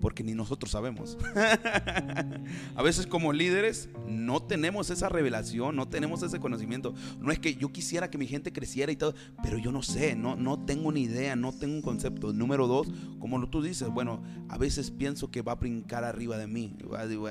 [0.00, 1.16] Porque ni nosotros sabemos.
[2.74, 6.92] a veces como líderes no tenemos esa revelación, no tenemos ese conocimiento.
[7.20, 10.16] No es que yo quisiera que mi gente creciera y todo, pero yo no sé,
[10.16, 12.32] no, no tengo ni idea, no tengo un concepto.
[12.32, 12.88] Número dos,
[13.20, 16.76] como tú dices, bueno, a veces pienso que va a brincar arriba de mí.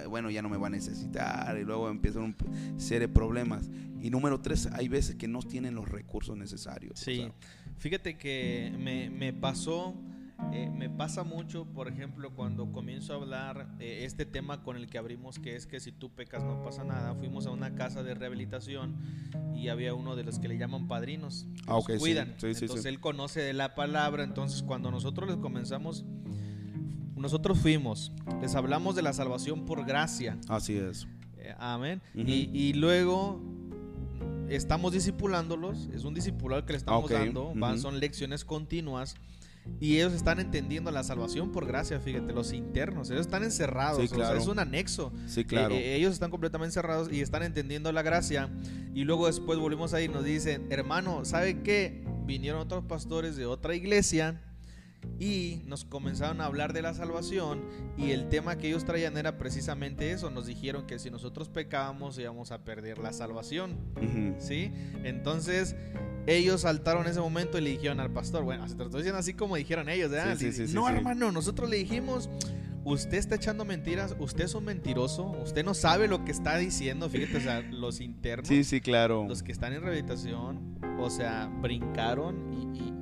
[0.10, 2.36] Bueno, ya no me va a necesitar y luego empiezan un
[2.80, 3.70] serie de problemas.
[4.02, 7.00] Y número tres, hay veces que no tienen los recursos necesarios.
[7.00, 7.28] Sí,
[7.78, 9.94] fíjate que me, me pasó
[10.54, 14.90] eh, me pasa mucho, por ejemplo, cuando comienzo a hablar eh, este tema con el
[14.90, 17.16] que abrimos, que es que si tú pecas no pasa nada.
[17.16, 18.96] Fuimos a una casa de rehabilitación
[19.56, 22.36] y había uno de los que le llaman padrinos, ah, okay, cuidan.
[22.42, 24.24] entonces él conoce de la palabra.
[24.24, 26.04] Entonces cuando nosotros les comenzamos,
[27.16, 30.38] nosotros fuimos, les hablamos de la salvación por gracia.
[30.50, 31.08] Así es.
[31.38, 32.02] Eh, amén.
[32.14, 33.42] y, y luego
[34.50, 39.16] estamos discipulándolos, es un discipulado que le estamos dando, van, son lecciones continuas
[39.80, 44.48] y ellos están entendiendo la salvación por gracia, fíjate, los internos, ellos están encerrados, es
[44.48, 45.12] un anexo.
[45.28, 45.74] Sí, claro.
[45.74, 48.50] Eh, ellos están completamente encerrados y están entendiendo la gracia.
[48.94, 52.04] Y luego después volvimos ahí y nos dicen, hermano, ¿sabe qué?
[52.26, 54.42] Vinieron otros pastores de otra iglesia
[55.20, 57.62] y nos comenzaron a hablar de la salvación
[57.98, 62.18] y el tema que ellos traían era precisamente eso, nos dijeron que si nosotros pecábamos
[62.18, 63.78] íbamos a perder la salvación,
[64.40, 64.72] ¿sí?
[65.04, 65.76] Entonces
[66.26, 69.34] ellos saltaron en ese momento y le dijeron al pastor, bueno, se trató diciendo así
[69.34, 70.12] como dijeron ellos,
[70.70, 72.30] no hermano, nosotros le dijimos,
[72.84, 77.10] usted está echando mentiras, usted es un mentiroso, usted no sabe lo que está diciendo,
[77.10, 79.26] fíjate, o sea, los internos, sí, sí, claro.
[79.28, 83.01] los que están en rehabilitación, o sea, brincaron y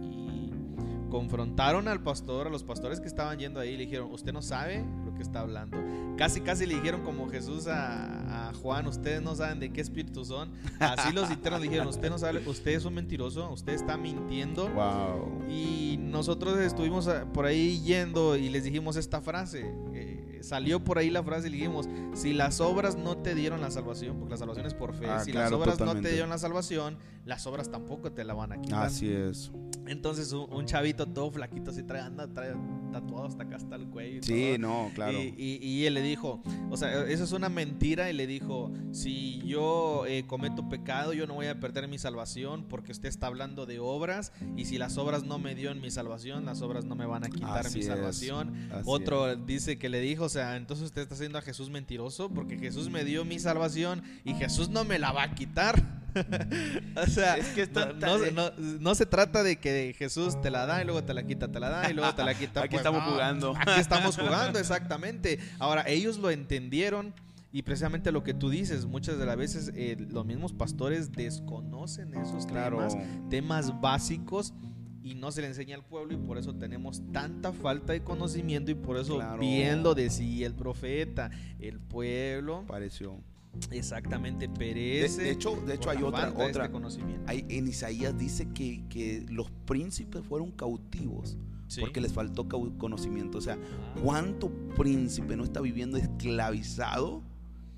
[1.10, 4.86] confrontaron al pastor, a los pastores que estaban yendo ahí, le dijeron, usted no sabe
[5.06, 5.78] lo que está hablando.
[6.18, 10.52] Casi, casi le dijeron como Jesús a, Juan, ustedes no saben de qué espíritu son.
[10.80, 14.70] Así los internos dijeron, usted no sabe, usted es un mentiroso, usted está mintiendo.
[14.70, 15.50] Wow.
[15.50, 19.72] Y nosotros estuvimos ah, por ahí yendo y les dijimos esta frase.
[19.94, 23.62] Eh, salió por ahí la frase y le dijimos, si las obras no te dieron
[23.62, 26.30] la salvación, porque la salvación es por fe, ah, si las obras no te dieron
[26.30, 28.86] la salvación, las obras tampoco te la van a quitar.
[28.86, 29.52] Así es.
[29.90, 32.54] Entonces un, chavito todo flaquito así trae, anda, trae
[32.92, 34.22] tatuado hasta acá hasta el cuello.
[34.22, 35.18] sí, no, claro.
[35.20, 40.06] Y, él le dijo, o sea, eso es una mentira y le dijo, si yo
[40.06, 43.80] eh, cometo pecado, yo no voy a perder mi salvación porque usted está hablando de
[43.80, 47.08] obras y si las obras no me dio en mi salvación, las obras no me
[47.08, 48.70] van a quitar mi salvación.
[48.86, 52.60] Otro dice que le dijo, o sea, entonces usted está haciendo a Jesús mentiroso porque
[52.60, 55.99] Jesús me dio mi salvación y Jesús no me la va a quitar.
[56.96, 57.38] o sea,
[58.80, 61.60] no, se trata de que Jesús te la da y luego te la quita, te
[61.60, 62.62] la da y luego te la quita.
[62.62, 63.54] aquí pues, estamos jugando.
[63.58, 65.40] Aquí estamos jugando, exactamente.
[65.60, 67.14] Ahora, ellos lo entendieron.
[67.52, 72.14] Y precisamente lo que tú dices, muchas de las veces eh, los mismos pastores desconocen
[72.14, 72.96] esos temas,
[73.32, 74.54] temas básicos
[75.04, 78.70] y no se le enseña al pueblo y por eso tenemos tanta falta de conocimiento
[78.70, 83.18] y por eso bien lo decía el profeta, el pueblo pareció
[83.72, 85.24] Exactamente, perece.
[85.24, 86.72] De, hecho, de hecho hay otra, este otra.
[87.28, 91.38] hay, en Isaías dice que, que, los príncipes fueron cautivos
[91.80, 93.38] porque les faltó conocimiento.
[93.38, 94.00] O sea, ah.
[94.04, 97.22] ¿cuánto príncipe no está viviendo esclavizado?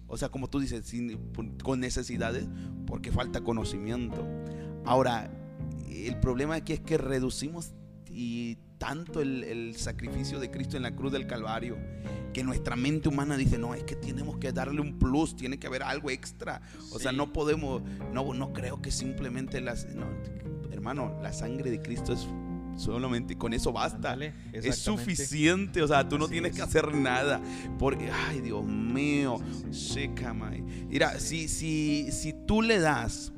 [0.08, 1.18] O sea, como tú dices, sin,
[1.64, 2.48] con necesidades
[2.86, 4.28] porque falta conocimiento.
[4.86, 5.32] Ahora,
[5.90, 7.74] el problema aquí es que reducimos
[8.14, 11.78] y tanto el, sacrificio de Cristo en la cruz del Calvario
[12.34, 15.68] que nuestra mente humana dice, no, es que tenemos que darle un plus, tiene que
[15.68, 16.62] haber algo extra.
[16.92, 17.82] O sea, no podemos,
[18.14, 19.86] no, no creo que simplemente las...
[20.72, 22.28] hermano, la sangre de Cristo es
[22.76, 24.18] solamente con eso basta.
[24.54, 27.42] es suficiente, o sea, tú no tienes que hacer nada.
[27.78, 29.40] Porque, ay, Dios mío,
[30.90, 33.34] Mira, si, si, si tú le das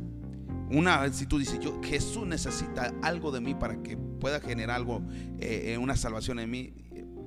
[0.71, 5.01] una, si tú dices, yo, Jesús necesita algo de mí para que pueda generar algo,
[5.41, 6.73] eh, una salvación en mí,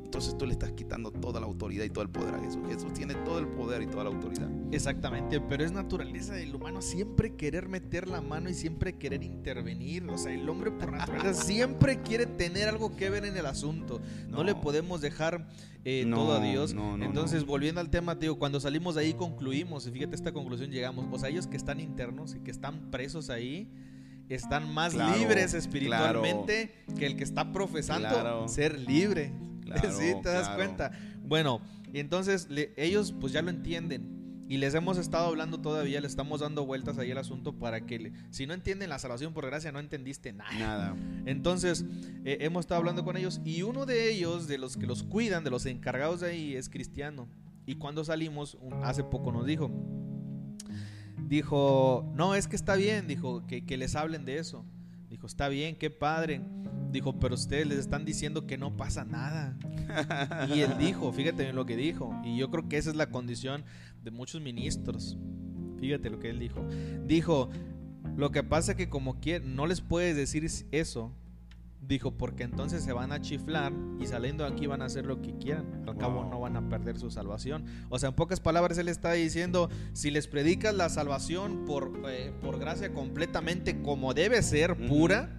[0.06, 2.62] entonces tú le estás quitando toda la autoridad y todo el poder a Jesús.
[2.68, 4.48] Jesús tiene todo el poder y toda la autoridad.
[4.72, 10.08] Exactamente, pero es naturaleza del humano siempre querer meter la mano y siempre querer intervenir.
[10.08, 14.00] O sea, el hombre por naturaleza siempre quiere tener algo que ver en el asunto.
[14.30, 15.48] No, le podemos dejar
[15.84, 16.74] eh, todo a Dios.
[17.00, 21.06] Entonces, volviendo al tema, digo, cuando salimos de ahí concluimos, y fíjate esta conclusión llegamos,
[21.12, 23.68] o sea, ellos que están internos y que están presos ahí,
[24.28, 29.32] están más libres espiritualmente que el que está profesando ser libre.
[29.98, 30.92] sí, te das cuenta.
[31.22, 31.60] Bueno,
[31.92, 34.16] y entonces ellos pues ya lo entienden.
[34.48, 38.12] Y les hemos estado hablando todavía, le estamos dando vueltas ahí al asunto para que,
[38.30, 40.56] si no entienden la salvación por gracia, no entendiste nada.
[40.56, 40.96] Nada.
[41.24, 41.84] Entonces,
[42.24, 45.42] eh, hemos estado hablando con ellos y uno de ellos, de los que los cuidan,
[45.42, 47.28] de los encargados de ahí, es cristiano.
[47.66, 49.68] Y cuando salimos, hace poco nos dijo,
[51.28, 54.64] dijo, no, es que está bien, dijo, que, que les hablen de eso.
[55.10, 56.40] Dijo, está bien, qué padre.
[56.90, 59.56] dijo, pero ustedes les están diciendo que no pasa nada.
[60.54, 62.14] Y él dijo, fíjate bien lo que dijo.
[62.24, 63.64] Y yo creo que esa es la condición
[64.02, 65.16] de muchos ministros.
[65.78, 66.66] Fíjate lo que él dijo.
[67.06, 67.50] Dijo,
[68.16, 71.12] lo que pasa es que como que no les puedes decir eso
[71.80, 75.22] Dijo, porque entonces se van a chiflar y saliendo de aquí van a hacer lo
[75.22, 75.84] que quieran.
[75.86, 77.64] Al cabo no van a perder su salvación.
[77.90, 82.32] O sea, en pocas palabras él está diciendo, si les predicas la salvación por, eh,
[82.40, 85.38] por gracia completamente como debe ser, pura,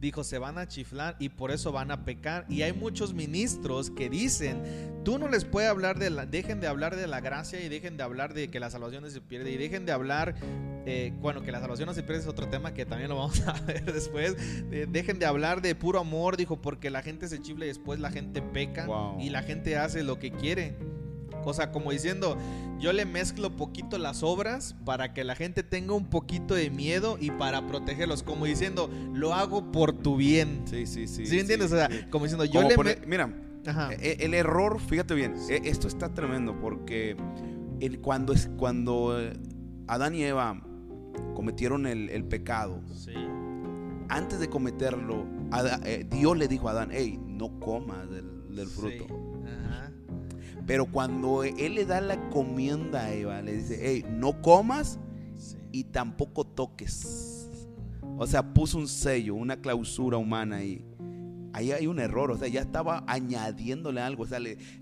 [0.00, 2.46] dijo, se van a chiflar y por eso van a pecar.
[2.48, 4.62] Y hay muchos ministros que dicen,
[5.04, 7.96] tú no les puedes hablar de la, dejen de hablar de la gracia y dejen
[7.96, 10.34] de hablar de que la salvación no se pierde y dejen de hablar,
[10.86, 13.40] eh, bueno, que la salvación no se pierde es otro tema que también lo vamos
[13.46, 14.36] a ver después.
[14.70, 18.00] Eh, dejen de hablar de puro amor, dijo, porque la gente se chifla y después
[18.00, 18.86] la gente peca
[19.18, 20.76] y la gente hace lo que quiere.
[21.46, 22.36] O sea, como diciendo,
[22.80, 27.18] yo le mezclo poquito las obras para que la gente tenga un poquito de miedo
[27.20, 28.24] y para protegerlos.
[28.24, 30.62] Como diciendo, lo hago por tu bien.
[30.68, 31.24] Sí, sí, sí.
[31.24, 31.72] ¿Sí me entiendes?
[31.72, 33.06] o sea, como diciendo, yo le.
[33.06, 33.32] Mira,
[34.00, 37.16] e, El, error, fíjate bien, e, esto está tremendo porque
[37.80, 39.16] el, cuando, es, cuando
[39.86, 40.60] Adán y Eva
[41.34, 42.80] cometieron el, pecado,
[44.08, 45.26] antes de cometerlo,
[45.84, 49.06] eh, Dios le dijo a Adán, hey, no comas del, fruto.
[50.66, 54.98] Pero cuando él le da la comienda a Eva, le dice, hey, no comas
[55.70, 57.48] y tampoco toques.
[58.18, 60.84] O sea, puso un sello, una clausura humana ahí.
[61.52, 64.24] Ahí hay un error, o sea, ya estaba añadiéndole algo.
[64.24, 64.38] O sea,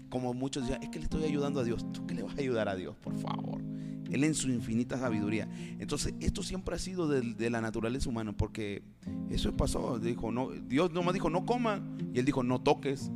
[0.09, 1.85] como muchos decían, es que le estoy ayudando a Dios.
[1.93, 3.63] ¿Tú qué le vas a ayudar a Dios, por favor?
[4.11, 5.49] Él en su infinita sabiduría.
[5.79, 8.83] Entonces, esto siempre ha sido de, la naturaleza humana, porque
[9.31, 9.99] eso pasó.
[9.99, 11.83] Dijo, no, Dios nomás dijo, no coma.
[12.13, 13.11] Y él dijo, no toques.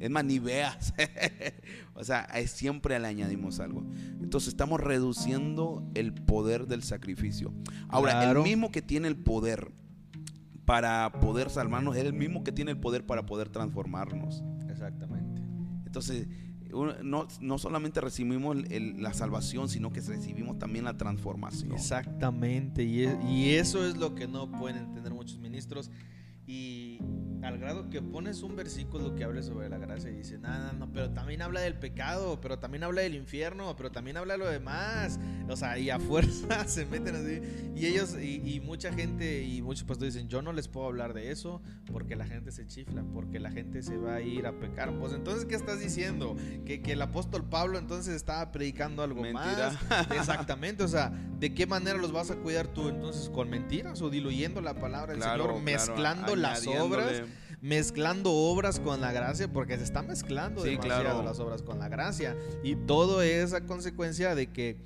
[0.00, 0.94] Es más, ni veas.
[1.94, 3.84] o sea, siempre le añadimos algo.
[4.20, 7.52] Entonces estamos reduciendo el poder del sacrificio.
[7.88, 9.72] Ahora, el mismo que tiene el poder
[10.64, 14.44] para poder salvarnos es el mismo que tiene el poder para poder transformarnos.
[14.68, 15.42] Exactamente.
[15.86, 16.28] Entonces,
[17.02, 21.72] no, no solamente recibimos la salvación, sino que recibimos también la transformación.
[21.72, 22.84] Exactamente.
[22.84, 25.90] Y, y eso es lo que no pueden entender muchos ministros.
[26.46, 27.00] Y
[27.42, 30.90] al grado que pones un versículo que hable sobre la gracia y dice, nada, no,
[30.92, 34.48] pero también habla del pecado, pero también habla del infierno, pero también habla de lo
[34.48, 35.20] demás.
[35.48, 37.40] O sea, y a fuerza se meten así.
[37.76, 41.30] Y ellos, y, mucha gente, y muchos pastores dicen, yo no les puedo hablar de
[41.30, 41.62] eso
[41.92, 44.92] porque la gente se chifla, porque la gente se va a ir a pecar.
[44.98, 46.36] Pues entonces, ¿qué estás diciendo?
[46.66, 49.76] Que, que el apóstol Pablo entonces estaba predicando algo más.
[50.10, 53.30] Exactamente, o sea, ¿de qué manera los vas a cuidar tú entonces?
[53.30, 57.22] ¿Con mentiras o diluyendo la palabra del Señor, mezclando las obras?
[57.60, 62.36] Mezclando obras con la gracia, porque se está mezclando demasiado las obras con la gracia.
[62.62, 64.76] Y todo es a consecuencia de que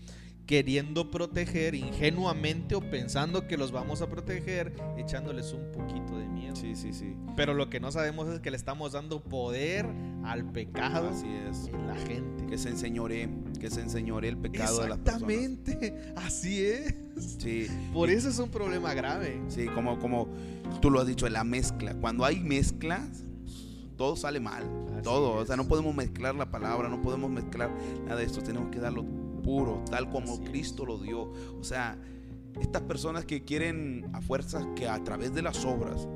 [0.47, 6.77] queriendo proteger ingenuamente o pensando que los vamos a proteger, echándoles un poquito de miedo.
[6.77, 7.17] Sí, sí, sí.
[7.37, 9.87] Pero lo que no sabemos es que le estamos dando poder
[10.25, 11.67] al pecado Así es.
[11.69, 12.47] en la gente.
[12.47, 13.29] Que se enseñore,
[13.61, 15.31] que se enseñore el pecado de las personas.
[15.31, 16.95] Exactamente, así es.
[17.39, 17.67] Sí.
[17.93, 19.41] Por eso es un problema grave.
[19.49, 20.29] Sí, como, como
[20.81, 21.95] tú lo has dicho, la mezcla.
[21.95, 23.23] Cuando hay mezclas,
[23.97, 24.65] todo sale mal.
[25.03, 25.35] todo.
[25.35, 27.71] O sea, no podemos mezclar la palabra, no podemos mezclar
[28.05, 28.43] nada de esto.
[28.43, 29.05] Tenemos que darlo
[29.43, 31.33] puro, tal como Cristo lo dio.
[31.59, 31.99] O sea,
[32.61, 36.07] estas personas que quieren a fuerzas que a través de las obras,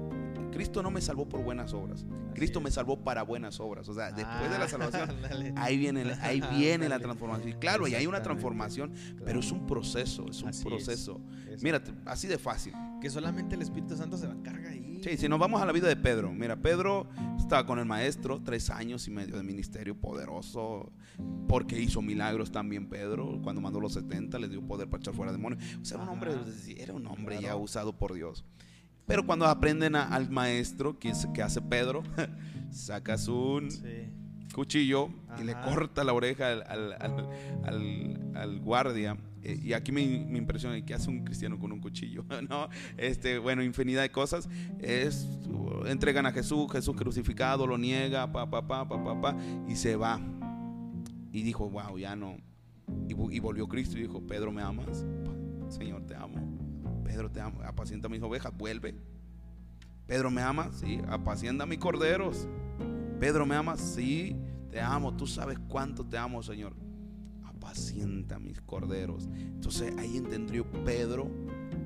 [0.56, 2.06] Cristo no me salvó por buenas obras.
[2.34, 3.86] Cristo me salvó para buenas obras.
[3.90, 5.10] O sea, después de la ah, salvación,
[5.56, 7.58] ahí viene, ahí viene la transformación.
[7.58, 8.92] Claro, y hay una transformación,
[9.22, 11.20] pero es un proceso, es un proceso.
[11.60, 12.72] Mira, así de fácil.
[13.02, 15.00] Que solamente el Espíritu Santo se va a cargar ahí.
[15.04, 16.32] Sí, si nos vamos a la vida de Pedro.
[16.32, 17.06] Mira, Pedro
[17.38, 20.90] estaba con el maestro, tres años y medio de ministerio poderoso,
[21.46, 23.38] porque hizo milagros también Pedro.
[23.42, 25.62] Cuando mandó los 70, les dio poder para echar fuera demonios.
[25.82, 26.32] O sea, un hombre,
[26.78, 28.44] era un hombre ya usado por Dios.
[29.06, 32.02] Pero cuando aprenden al maestro, que, que hace Pedro,
[32.70, 33.68] sacas un
[34.52, 39.16] cuchillo y le corta la oreja al, guardia.
[39.42, 42.68] Eh, y aquí me, me, impresiona que hace un cristiano con un cuchillo, ¿no?
[42.96, 44.48] Este, bueno, infinidad de cosas.
[44.80, 45.26] Es,
[45.86, 49.36] entregan a Jesús, Jesús crucificado, lo niega, pa, pa, pa, pa, pa, pa,
[49.68, 50.20] y se va.
[51.32, 52.38] Y dijo, wow, ya no.
[53.08, 55.04] Y, y volvió Cristo y dijo, Pedro, ¿me amas?
[55.68, 56.55] Señor, te amo.
[57.06, 58.96] Pedro, te amo, apacienta mis ovejas, vuelve.
[60.08, 60.72] Pedro, ¿me ama?
[60.72, 62.48] Sí, apacienta mis corderos.
[63.20, 63.76] Pedro, ¿me ama?
[63.76, 64.36] Sí,
[64.70, 65.16] te amo.
[65.16, 66.74] Tú sabes cuánto te amo, Señor.
[67.44, 69.28] Apacienta mis corderos.
[69.36, 71.30] Entonces ahí entendió Pedro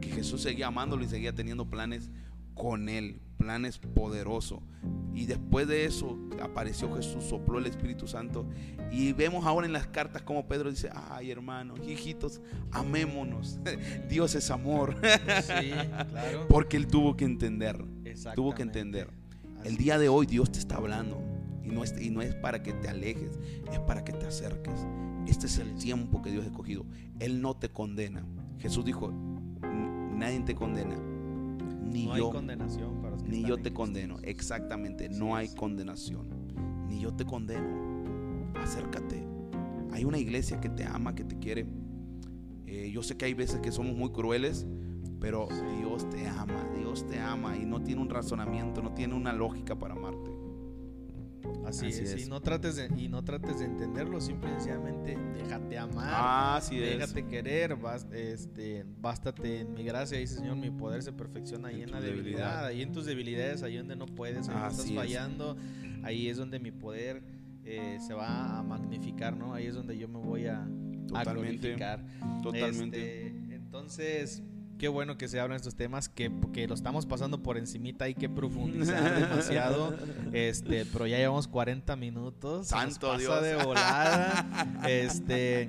[0.00, 2.10] que Jesús seguía amándolo y seguía teniendo planes
[2.54, 4.60] con él, planes poderosos.
[5.14, 8.46] Y después de eso apareció Jesús, sopló el Espíritu Santo.
[8.92, 13.58] Y vemos ahora en las cartas como Pedro dice, ay hermanos, hijitos, amémonos.
[14.08, 14.94] Dios es amor.
[15.42, 15.72] Sí,
[16.10, 16.46] claro.
[16.48, 17.82] Porque él tuvo que entender.
[18.34, 19.10] Tuvo que entender.
[19.64, 21.22] El día de hoy Dios te está hablando.
[21.64, 23.38] Y no, es, y no es para que te alejes,
[23.72, 24.86] es para que te acerques.
[25.26, 26.84] Este es el tiempo que Dios ha escogido.
[27.18, 28.24] Él no te condena.
[28.58, 29.12] Jesús dijo,
[30.14, 30.96] nadie te condena.
[31.82, 32.26] Ni no yo.
[32.26, 34.18] hay condenación Ni yo te condeno.
[34.22, 35.08] Exactamente.
[35.08, 36.28] No hay condenación.
[36.88, 38.50] Ni yo te condeno.
[38.60, 39.24] Acércate.
[39.92, 41.66] Hay una iglesia que te ama, que te quiere.
[42.66, 44.66] Eh, yo sé que hay veces que somos muy crueles,
[45.20, 46.68] pero Dios te ama.
[46.76, 50.29] Dios te ama y no tiene un razonamiento, no tiene una lógica para amarte.
[51.66, 52.12] Así, Así es.
[52.14, 52.26] es.
[52.26, 56.08] Y no trates de, y no trates de entenderlo, simple y sencillamente déjate amar.
[56.10, 56.98] Ah, así es.
[56.98, 61.76] Déjate querer, bas- este, bástate en mi gracia, dice Señor, mi poder se perfecciona ahí
[61.82, 62.66] En en, la debilidad, debilidad.
[62.66, 64.94] ahí en tus debilidades, ahí donde no puedes, ahí donde estás es.
[64.94, 65.56] fallando,
[66.02, 67.22] ahí es donde mi poder
[67.64, 69.54] eh, se va a magnificar, ¿no?
[69.54, 70.66] Ahí es donde yo me voy a, a
[71.06, 71.58] Totalmente.
[71.68, 72.04] glorificar.
[72.42, 73.26] Totalmente.
[73.26, 74.42] Este, entonces,
[74.80, 78.14] qué bueno que se hablan estos temas, que, que lo estamos pasando por encimita, hay
[78.14, 79.94] que profundizar demasiado.
[80.32, 82.68] Este, pero ya llevamos 40 minutos.
[82.68, 83.42] Santo pasa Dios.
[83.42, 84.46] de volada.
[84.88, 85.68] Este,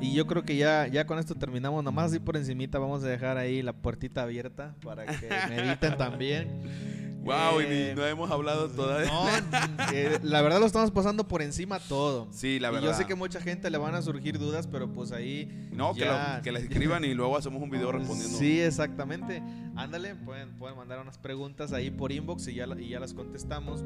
[0.00, 1.84] y yo creo que ya, ya con esto terminamos.
[1.84, 6.95] Nomás así por encimita vamos a dejar ahí la puertita abierta para que mediten también.
[7.26, 9.10] Wow, Eh, y no hemos hablado todavía.
[9.10, 9.26] No,
[9.92, 12.28] eh, la verdad lo estamos pasando por encima todo.
[12.32, 12.88] Sí, la Y verdad.
[12.88, 16.00] yo sé que mucha gente le van a surgir dudas, pero pues ahí No, que,
[16.00, 18.38] ya- lo- que les escriban y luego hacemos un video respondiendo.
[18.38, 19.42] Sí, exactamente.
[19.76, 23.82] Ándale, pueden, pueden mandar unas preguntas ahí por inbox y ya, y ya las contestamos.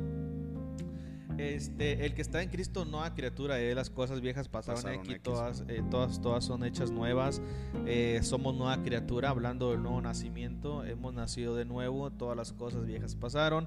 [1.40, 5.00] Este, el que está en Cristo no a criatura, eh, las cosas viejas pasaron, Pasaron,
[5.00, 5.22] aquí X.
[5.22, 7.40] todas, eh, todas, todas son hechas nuevas.
[7.86, 12.84] Eh, somos nueva criatura, hablando del nuevo nacimiento, hemos nacido de nuevo, todas las cosas
[12.84, 13.66] viejas pasaron.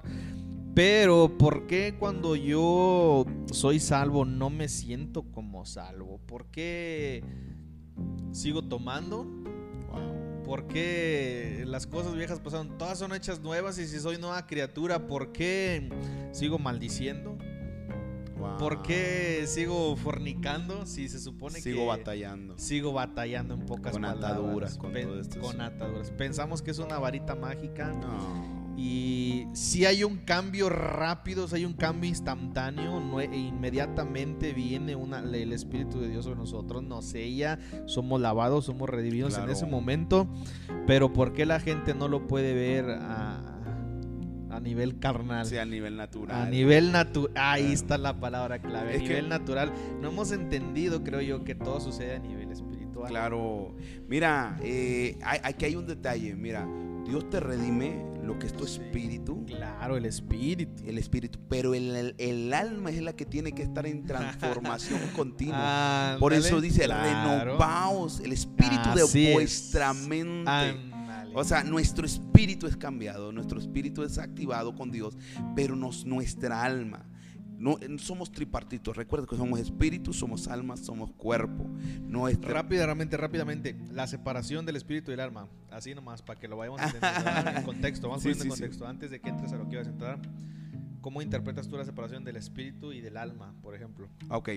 [0.74, 6.18] Pero, ¿por qué cuando yo soy salvo no me siento como salvo?
[6.26, 7.24] ¿Por qué
[8.32, 9.26] sigo tomando?
[10.44, 12.76] ¿Por qué las cosas viejas pasaron?
[12.76, 15.88] Todas son hechas nuevas y si soy nueva criatura, ¿por qué
[16.32, 17.38] sigo maldiciendo?
[18.44, 18.58] Wow.
[18.58, 22.58] ¿Por qué sigo fornicando si se supone Sigo que batallando.
[22.58, 24.30] sigo batallando en pocas Con palabras?
[24.32, 25.40] ataduras, con esto.
[25.40, 26.10] con ataduras.
[26.10, 28.74] Pensamos que es una varita mágica No.
[28.76, 34.94] y si hay un cambio rápido, si hay un cambio instantáneo, no- e inmediatamente viene
[34.96, 39.44] una, el Espíritu de Dios sobre nosotros, nos sella, somos lavados, somos redimidos Claro.
[39.50, 40.28] en ese momento,
[40.86, 43.53] pero ¿por qué la gente no lo puede ver a
[44.64, 45.46] nivel carnal?
[45.46, 46.42] Sí, a nivel natural.
[46.42, 48.90] A nivel natural, ahí está la palabra clave.
[48.90, 53.08] A que- nivel natural, no hemos entendido, creo yo, que todo sucede a nivel espiritual.
[53.10, 53.74] Claro.
[54.08, 56.34] Mira, eh, aquí hay un detalle.
[56.34, 56.66] Mira,
[57.06, 58.80] Dios te redime lo que es tu Sí.
[58.80, 59.44] espíritu.
[59.44, 60.82] Claro, el espíritu.
[60.86, 64.98] El espíritu, pero el, el- el alma es la que tiene que estar en transformación
[65.16, 66.16] continua.
[66.18, 67.44] Por eso dice, claro.
[67.44, 69.34] renovaos el espíritu Así de es.
[69.34, 70.50] vuestra mente.
[70.50, 70.93] Ándale.
[71.34, 75.16] O sea, nuestro espíritu es cambiado, nuestro espíritu es activado con Dios,
[75.56, 77.04] pero nos, nuestra alma.
[77.58, 78.96] No, somos tripartitos.
[78.96, 81.64] Recuerda que somos espíritu, somos alma, somos cuerpo.
[82.06, 85.48] Nuestra, Rápidamente, rápidamente, la separación del espíritu y el alma.
[85.70, 88.08] Así nomás, para que lo vayamos entendiendo en contexto.
[88.08, 88.62] Vamos Sí, poniendo en sí, sí.
[88.62, 88.86] contexto.
[88.86, 90.18] Antes de que entres a lo que ibas a entrar,
[91.04, 94.08] ¿cómo interpretas tú la separación del espíritu y del alma, por ejemplo?
[94.30, 94.48] Ok.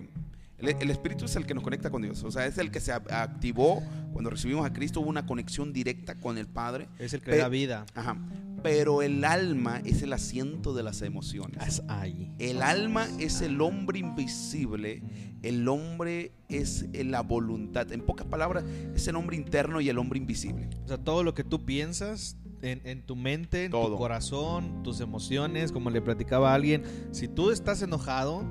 [0.60, 2.24] El, el espíritu es el que nos conecta con Dios.
[2.24, 3.84] O sea, es el que se activó
[4.14, 5.02] cuando recibimos a Cristo.
[5.02, 6.88] Hubo una conexión directa con el Padre.
[7.00, 7.86] Es el que Pe- da vida.
[7.94, 8.18] Ajá.
[8.64, 11.62] Pero el alma es el asiento de las emociones.
[11.68, 12.32] Es ahí.
[12.40, 15.04] El alma es el hombre invisible.
[15.44, 17.92] El hombre es la voluntad.
[17.92, 18.64] En pocas palabras,
[18.96, 20.70] es el hombre interno y el hombre invisible.
[20.86, 25.00] O sea, todo lo que tú piensas en, en tu mente, en tu corazón, tus
[25.02, 28.44] emociones, como le platicaba a alguien, si tú estás enojado,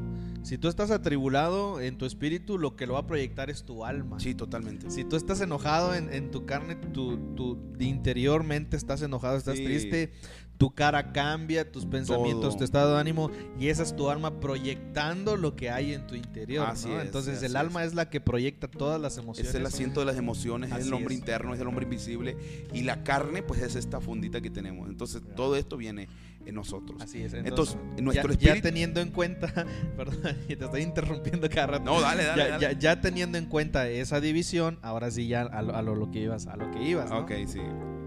[0.43, 3.85] si tú estás atribulado en tu espíritu, lo que lo va a proyectar es tu
[3.85, 4.21] alma.
[4.21, 4.91] Sí, totalmente.
[4.91, 9.65] Si tú estás enojado en, en tu carne, tu, tu interiormente estás enojado, estás Sí.
[9.65, 10.13] triste,
[10.59, 12.59] tu cara cambia, tus pensamientos, Todo.
[12.59, 16.15] tu estado de ánimo, y esa es tu alma proyectando lo que hay en tu
[16.15, 16.67] interior.
[16.67, 16.99] Así ¿no?
[17.01, 17.95] es, Entonces así el alma es.
[17.95, 19.51] la que proyecta todas las emociones.
[19.51, 21.21] Es el asiento de las emociones, es el hombre es.
[21.21, 22.37] interno, es el hombre invisible.
[22.73, 24.89] Y la carne, pues es esta fundita que tenemos.
[24.89, 26.09] Entonces, todo esto viene
[26.47, 27.03] en nosotros.
[27.03, 27.35] Así es.
[27.35, 28.69] Entonces, Entonces, nuestro ya, ya espíritu.
[28.69, 29.53] teniendo en cuenta,
[29.97, 31.85] perdón, te estoy interrumpiendo cada rato.
[31.85, 32.43] No, dale, dale.
[32.43, 32.63] ya, dale.
[32.63, 36.11] ya- ya teniendo en cuenta esa división, ahora sí ya a lo, a lo- lo
[36.11, 37.19] que ibas, a lo que ibas, ¿no?
[37.21, 37.61] Ok, sí.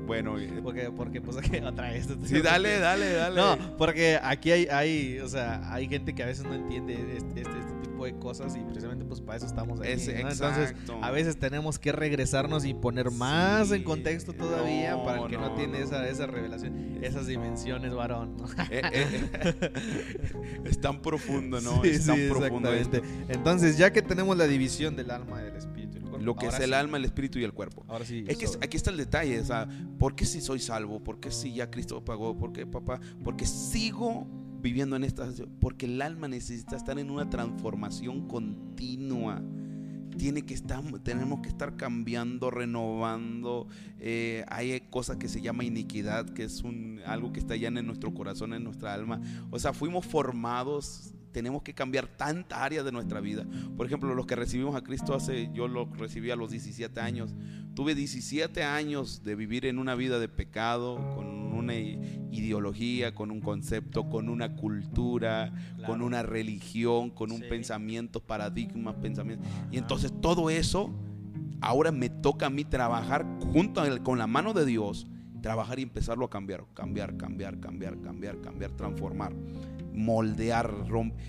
[0.09, 2.07] Bueno, eh, Porque, porque pues que otra vez.
[2.25, 3.35] sí, dale, dale, dale.
[3.35, 7.41] No, porque aquí hay, hay, o sea, hay gente que a veces no entiende este,
[7.41, 9.89] este- este tipo de cosas y precisamente pues para eso estamos aquí.
[9.89, 10.13] Es ¿no?
[10.31, 15.21] Entonces, a veces tenemos que regresarnos y poner más Sí, en contexto todavía no, para
[15.21, 15.79] el que no, no, tiene.
[15.81, 18.35] Esa, esa revelación, esas dimensiones, varón.
[18.37, 18.45] ¿no?
[18.71, 19.71] Eh, eh,
[20.65, 21.81] es tan profundo, ¿no?
[21.83, 22.97] Sí, es tan sí, profundo esto.
[22.97, 23.33] exactamente.
[23.33, 25.78] Entonces, ya que tenemos la división del alma, espíritu y del cuerpo,
[26.29, 27.83] Lo que es el sí, alma, el espíritu y el cuerpo.
[27.87, 28.23] Ahora sí.
[28.27, 29.67] Es que sobre- aquí está el detalle, o sea,
[29.97, 31.03] ¿por qué si soy salvo?
[31.03, 32.37] ¿Por qué si ya Cristo pagó?
[32.37, 32.99] ¿Por qué, papá?
[33.23, 34.27] Porque sigo
[34.61, 35.29] viviendo en esta
[35.61, 39.41] porque el alma necesita estar en una transformación continua
[40.17, 43.67] tiene que estar, tenemos que estar cambiando, renovando.
[43.99, 47.85] Eh, hay cosas que se llama iniquidad, que es un, algo que está ya en
[47.85, 49.21] nuestro corazón, en nuestra alma.
[49.49, 53.45] O sea, fuimos formados tenemos que cambiar tantas áreas de nuestra vida.
[53.77, 57.35] Por ejemplo, los que recibimos a Cristo hace, yo lo recibí a los 17 años.
[57.75, 63.41] Tuve 17 años de vivir en una vida de pecado, con una ideología, con un
[63.41, 65.53] concepto, con una cultura,
[65.85, 69.47] con una religión, con un pensamiento, paradigmas, pensamientos.
[69.71, 70.91] Y entonces todo eso,
[71.61, 75.07] ahora me toca a mí trabajar junto con la mano de Dios
[75.41, 79.33] trabajar y empezarlo a cambiar, cambiar, cambiar, cambiar, cambiar, cambiar, transformar
[79.99, 81.19] moldear, romper.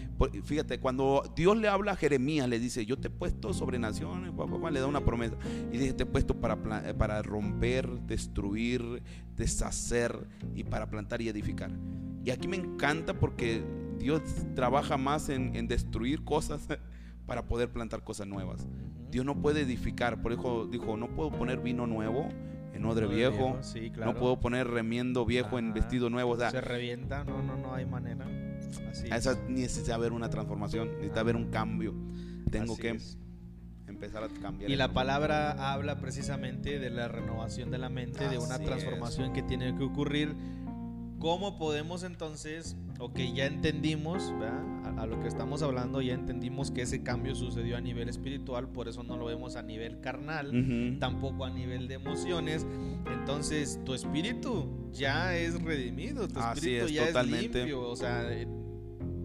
[0.44, 4.32] Fíjate, cuando Dios le habla a Jeremías, le dice, yo te he puesto sobre naciones,
[4.32, 5.36] papá, le da una promesa.
[5.72, 6.56] Y dice, te he puesto para,
[6.88, 9.02] eh, para romper, destruir,
[9.36, 11.70] deshacer y para plantar y edificar.
[12.24, 13.62] Y aquí me encanta porque
[13.98, 14.22] Dios
[14.54, 16.66] trabaja más en, destruir cosas
[17.26, 18.68] para poder plantar cosas nuevas.
[19.10, 22.28] Dios no puede edificar, por eso dijo, no puedo poner vino nuevo
[22.80, 23.58] en odre viejo,
[23.98, 26.36] no puedo poner remiendo viejo en vestido nuevo.
[26.36, 28.26] Se revienta, no, no, no hay manera.
[29.10, 31.94] A esa necesita haber una transformación, necesita haber un cambio.
[32.50, 32.98] Tengo que
[33.86, 34.70] empezar a cambiar.
[34.70, 39.42] Y la palabra habla precisamente de la renovación de la mente, de una transformación que
[39.42, 40.34] tiene que ocurrir.
[41.20, 44.32] ¿Cómo podemos entonces, ok, ya entendimos,
[44.96, 48.88] A, lo que estamos hablando, ya entendimos que ese cambio sucedió a nivel espiritual, por
[48.88, 52.66] eso no lo vemos a nivel carnal, tampoco a nivel de emociones.
[53.12, 58.26] Entonces, tu espíritu ya es redimido, tu espíritu ya es limpio, o sea,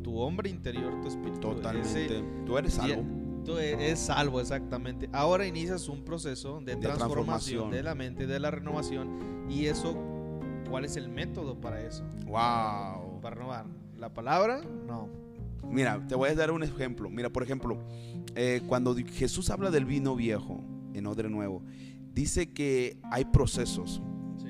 [0.03, 1.39] tu hombre interior, tu espíritu.
[1.39, 2.23] Totalmente.
[2.45, 3.03] tú eres salvo.
[3.45, 5.07] Tú eres salvo, exactamente.
[5.13, 9.45] Ahora inicias un proceso de, transformación, de la mente, de la renovación.
[9.49, 10.14] Y eso,
[10.69, 12.03] ¿cuál es el método para eso?
[12.25, 13.21] Wow.
[13.21, 13.65] Para renovar.
[13.97, 14.61] ¿La palabra?
[14.85, 15.09] No.
[15.63, 17.09] Mira, te voy a dar un ejemplo.
[17.09, 17.79] Mira, por ejemplo,
[18.35, 20.63] eh, cuando Jesús habla del vino viejo
[20.93, 21.63] en odre nuevo,
[22.13, 24.01] dice que hay procesos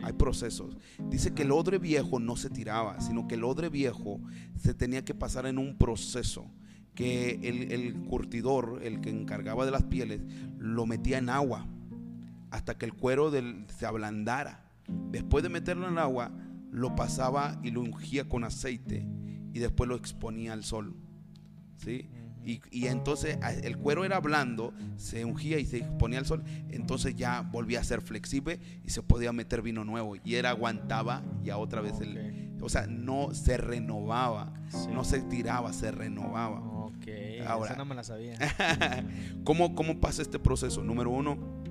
[0.05, 0.77] hay procesos.
[1.09, 4.21] Dice que el odre viejo no se tiraba, sino que el odre viejo
[4.55, 6.45] se tenía que pasar en un proceso
[6.93, 10.21] que el, curtidor, el que encargaba de las pieles,
[10.57, 11.67] lo metía en agua
[12.51, 14.64] hasta que el cuero se ablandara.
[14.87, 16.31] Después de meterlo en agua,
[16.71, 19.07] lo pasaba y lo ungía con aceite
[19.53, 20.95] y después lo exponía al sol.
[21.77, 22.09] ¿sí?
[22.45, 27.41] Y, entonces el cuero era blando, se ungía y se ponía al sol, entonces ya
[27.41, 30.15] volvía a ser flexible y se podía meter vino nuevo.
[30.23, 32.53] Y era aguantaba ya otra vez el...
[32.61, 34.53] O sea, no se renovaba,
[34.91, 36.59] no se tiraba, se renovaba.
[36.59, 37.07] Ok,
[37.47, 38.37] Ahora, no me la sabía.
[39.43, 40.83] ¿cómo, ¿Cómo pasa este proceso?
[40.83, 41.63] Número uno,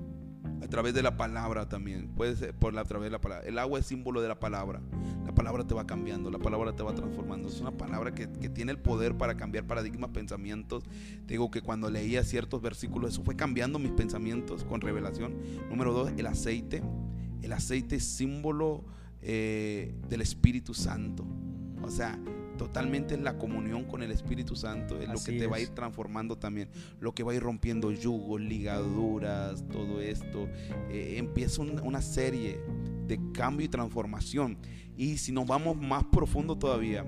[0.75, 2.09] través de la palabra también.
[2.09, 3.47] Puede ser por la, través de la palabra.
[3.47, 4.81] El agua es símbolo de la palabra.
[5.25, 7.49] La palabra te va cambiando, la palabra te va transformando.
[7.49, 10.83] Es una palabra que, que tiene el poder para cambiar paradigmas, pensamientos.
[11.29, 15.37] Digo que cuando leía ciertos versículos, eso fue cambiando mis pensamientos con revelación.
[15.71, 16.83] Número dos, el aceite.
[17.41, 18.85] El aceite es símbolo
[19.23, 21.25] eh, del Espíritu Santo.
[21.85, 22.19] O sea,
[22.57, 25.71] totalmente en la comunión con el Espíritu Santo es lo que te va a ir
[25.71, 26.69] transformando también,
[27.01, 30.49] lo que va a ir rompiendo yugos, ligaduras, todo esto.
[30.91, 32.61] Eh, empieza una serie
[33.07, 34.59] de cambio y transformación.
[34.97, 37.05] Y si nos vamos más profundo todavía,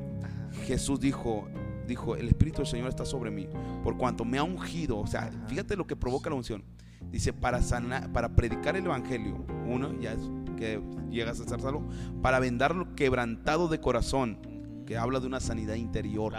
[0.66, 1.48] Jesús dijo,
[1.86, 3.48] dijo, el Espíritu del Señor está sobre mí,
[3.82, 6.64] por cuanto me ha ungido, o sea, fíjate lo que provoca la unción.
[7.10, 10.20] Dice, para sanar, para predicar el Evangelio, uno, ya es
[10.56, 11.86] que llegas a ser salvo,
[12.22, 14.38] para vendarlo quebrantado de corazón,
[14.86, 16.32] que habla de una sanidad interior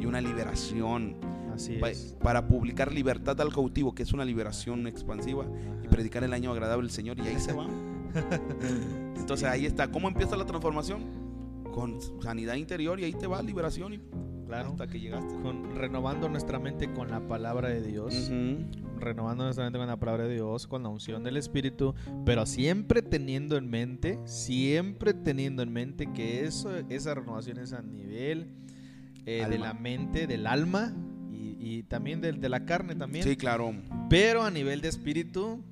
[0.00, 1.16] y una liberación.
[2.22, 5.44] Para publicar libertad al cautivo, que es una liberación expansiva,
[5.82, 7.66] y predicar el año agradable del Señor, y ahí se va.
[9.16, 9.90] Entonces ahí está.
[9.90, 11.02] ¿Cómo empieza la transformación?
[11.72, 13.94] Con sanidad interior y ahí te va liberación.
[13.94, 14.00] Y
[14.48, 15.34] claro, hasta que llegaste.
[15.40, 18.30] Con, renovando nuestra mente con la palabra de Dios.
[18.98, 21.94] Renovando nuestra mente con la palabra de Dios, con la unción del Espíritu,
[22.24, 27.82] pero siempre teniendo en mente, siempre teniendo en mente que eso, esa renovación es a
[27.82, 28.48] nivel
[29.26, 30.94] eh, de la mente, del alma
[31.30, 33.24] y, también de, de, la carne también.
[33.24, 33.74] Sí, claro.
[34.08, 35.62] Pero a nivel de espíritu,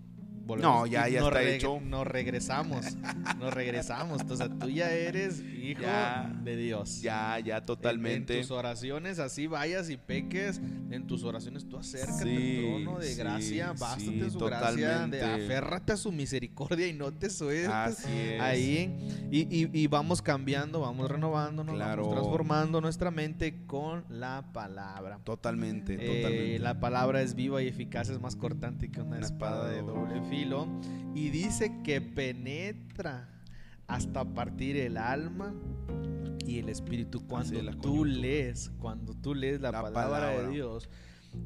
[0.54, 1.80] no, ya, ya está hecho.
[1.80, 2.96] Nos regresamos,
[3.38, 4.20] nos regresamos.
[4.20, 5.82] Entonces tú ya eres hijo
[6.44, 7.02] de Dios.
[7.02, 8.36] Ya, ya, totalmente.
[8.36, 13.14] En, tus oraciones, así vayas y peques, en tus oraciones tú acércate al trono de
[13.14, 18.06] gracia, bástate su gracia, de, aférrate a su misericordia y no te sueltes
[18.40, 18.96] ahí.
[19.30, 25.18] Y, vamos cambiando, vamos renovándonos, vamos transformando nuestra mente con la palabra.
[25.24, 26.58] Totalmente, eh, totalmente.
[26.58, 30.35] La palabra es viva y eficaz, es más cortante que una, espada, de doble filo
[31.14, 33.26] y dice que penetra
[33.86, 35.54] hasta partir el alma
[36.46, 37.26] y el Espíritu.
[37.26, 40.42] Cuando tú lees, cuando tú lees la, La palabra, palabra.
[40.42, 40.90] de Dios,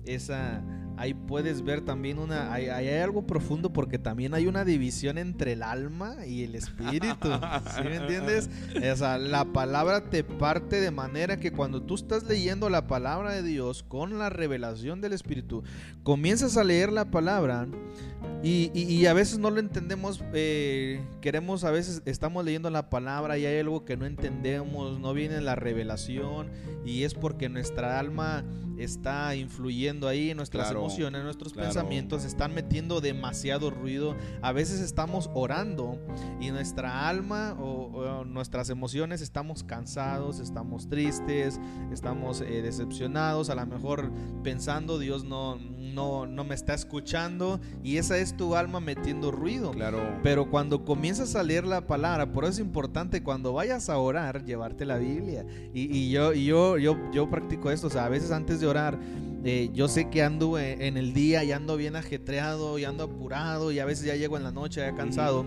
[0.05, 0.63] esa
[0.97, 5.17] ahí puedes ver también una hay, ahí hay algo profundo porque también hay una división
[5.17, 7.07] entre el alma y el espíritu
[7.75, 8.51] ¿sí me entiendes?
[8.77, 13.33] o sea la palabra te parte de manera que cuando tú estás leyendo la palabra
[13.33, 15.63] de Dios con la revelación del espíritu
[16.03, 17.67] comienzas a leer la palabra
[18.43, 22.89] y, y- y a veces no lo entendemos, eh, queremos, a veces estamos leyendo la
[22.91, 26.49] palabra y hay algo que no entendemos, no viene la revelación
[26.85, 28.45] y es porque nuestra alma
[28.79, 31.69] está influyendo ahí, nuestras Claro, emociones, nuestros claro.
[31.69, 34.17] pensamientos están metiendo demasiado ruido.
[34.43, 35.99] A veces estamos orando
[36.41, 37.87] y nuestra alma o,
[38.21, 41.61] o nuestras emociones estamos cansados, estamos tristes,
[41.93, 44.11] estamos eh, decepcionados, a lo mejor
[44.43, 45.57] pensando Dios no,
[45.95, 49.71] no, no me está escuchando y esa es tu alma metiendo ruido.
[49.73, 50.19] Claro.
[50.23, 54.45] Pero cuando comienzas a leer la palabra, por eso es importante cuando vayas a orar,
[54.45, 55.45] llevarte la Biblia.
[55.75, 58.67] Y, y yo, y yo, yo, yo practico esto, o sea, a veces antes de
[58.67, 58.99] orar,
[59.43, 63.73] eh, yo sé que ando en, el día y ando bien ajetreado y ando apurado
[63.73, 65.47] y a veces ya llego en la noche ya cansado.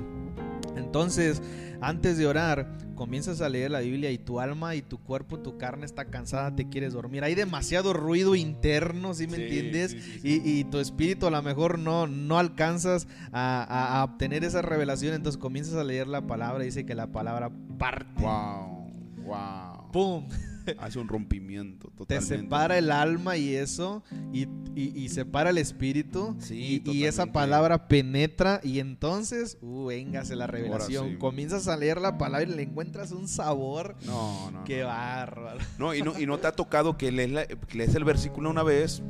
[0.76, 1.42] Entonces,
[1.82, 5.58] antes de orar, comienzas a leer la Biblia y tu alma y tu cuerpo, tu
[5.58, 7.24] carne está cansada, te quieres dormir.
[7.24, 9.92] Hay demasiado ruido interno, ¿sí me Sí, entiendes?
[9.92, 10.42] sí, sí, sí.
[10.46, 14.62] Y, y tu espíritu a lo mejor no, no alcanzas a, a- a obtener esa
[14.62, 18.22] revelación, entonces comienzas a leer la palabra y dice que la palabra parte.
[18.24, 18.92] Wow.
[19.26, 19.92] Wow.
[19.92, 20.28] ¡Pum!
[20.80, 22.38] Hace un rompimiento Te totalmente.
[22.38, 24.44] separa el alma y eso, y,
[24.76, 30.36] y- y separa el espíritu, Sí, y, y esa palabra penetra, y entonces, uh, véngase
[30.36, 31.10] la revelación.
[31.12, 31.18] sí.
[31.18, 33.96] Comienzas a leer la palabra y le encuentras un sabor.
[34.06, 34.64] No, no.
[34.64, 34.88] ¡Qué no.
[34.88, 35.60] bárbaro!
[35.78, 38.50] No, y no, y no te ha tocado que lees, la- que lees el versículo
[38.50, 39.02] una vez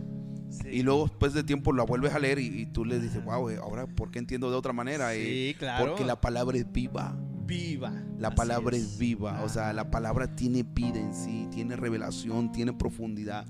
[0.49, 0.67] Sí.
[0.69, 3.87] y luego después de tiempo la vuelves a leer y, tú le dices, wow, ahora
[3.87, 5.15] ¿por qué entiendo de otra manera?
[5.15, 5.87] Y- Sí, claro.
[5.87, 7.17] Porque la palabra es viva.
[7.53, 7.93] Viva.
[8.19, 12.51] La Así palabra es, viva, o sea, la palabra tiene vida en sí, tiene revelación,
[12.51, 13.45] tiene profundidad.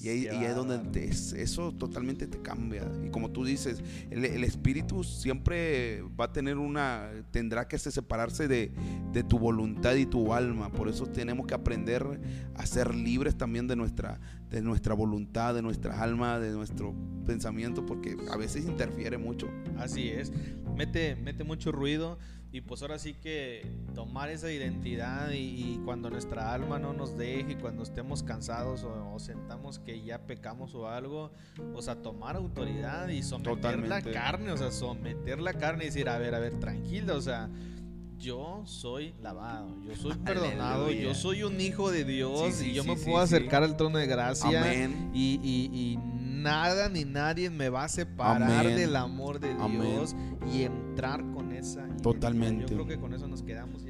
[0.00, 2.82] Y ahí, y ahí es donde te- es- eso totalmente te cambia.
[3.04, 7.90] Y como tú dices, el, el espíritu siempre va a tener una, tendrá que se-
[7.90, 8.72] separarse de,
[9.12, 10.70] de tu voluntad y tu alma.
[10.70, 12.20] Por eso tenemos que aprender
[12.54, 16.94] a ser libres también de nuestra, de nuestra voluntad, de nuestra alma, de nuestro
[17.26, 19.48] pensamiento, porque a veces interfiere mucho.
[19.78, 20.32] Así es,
[20.76, 22.18] mete, mete mucho ruido
[22.50, 27.16] y pues ahora sí que tomar esa identidad y, y cuando nuestra alma no nos
[27.18, 31.30] deje, cuando estemos cansados o, o sentamos que ya pecamos o algo,
[31.74, 34.10] o sea, tomar autoridad y someter Totalmente.
[34.10, 37.20] la carne, o sea, someter la carne y decir, a ver, a ver, tranquilo, o
[37.20, 37.50] sea...
[38.18, 41.08] Yo soy lavado, yo soy perdonado, Aleluya.
[41.08, 43.76] yo soy un hijo de Dios Sí, sí, y yo sí, me puedo acercar al
[43.76, 45.10] trono de gracia Amén.
[45.14, 45.98] y, y- y
[46.42, 48.76] nada ni nadie me va a separar Amén.
[48.76, 49.82] del amor de Amén.
[49.82, 50.16] Dios
[50.52, 51.86] y entrar con esa.
[52.02, 52.62] Totalmente.
[52.62, 53.82] Yo creo que con eso nos quedamos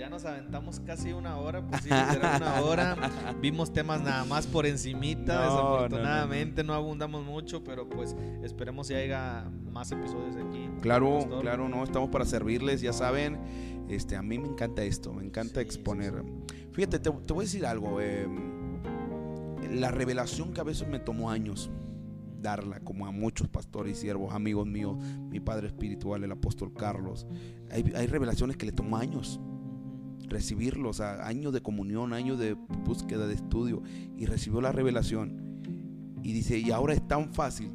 [0.00, 2.96] ya nos aventamos casi una hora, pues sí, será una hora.
[3.42, 8.94] Vimos temas nada más por encimita, No, desafortunadamente no, abundamos mucho, pero pues esperemos si
[8.94, 10.70] haya más episodios aquí.
[10.80, 11.40] Claro, Pastor.
[11.42, 13.38] claro, no, estamos para servirles, ya saben.
[13.90, 16.24] Este, a mí me encanta esto, me encanta Sí, exponer.
[16.50, 18.00] sí, Fíjate, te, te voy a decir algo.
[18.00, 18.26] eh,
[19.70, 21.70] la revelación que a veces me tomó años
[22.40, 24.96] darla, como a muchos pastores y siervos, amigos míos,
[25.28, 27.26] mi padre espiritual, el apóstol Carlos.
[27.70, 29.38] Hay, hay revelaciones que le tomó años
[30.30, 33.82] recibirlo, o sea, años de comunión, años de búsqueda de estudio,
[34.16, 35.60] y recibió la revelación.
[36.22, 37.72] Y dice, y ahora es tan fácil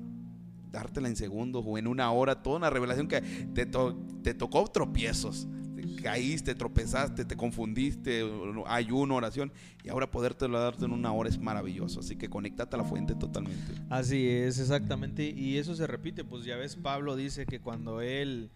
[0.72, 4.66] dártela en segundos o en una hora, toda una revelación que te, to- te tocó
[4.68, 5.48] tropiezos.
[5.76, 8.24] Te Caíste, tropezaste, te confundiste,
[8.68, 9.52] ayuno, oración,
[9.84, 12.00] y ahora podértelo darte en una hora es maravilloso.
[12.02, 13.74] Así que conéctate a la fuente totalmente.
[13.90, 15.30] Así es, exactamente.
[15.30, 18.52] Y eso se repite, pues ya ves, Pablo dice que cuando él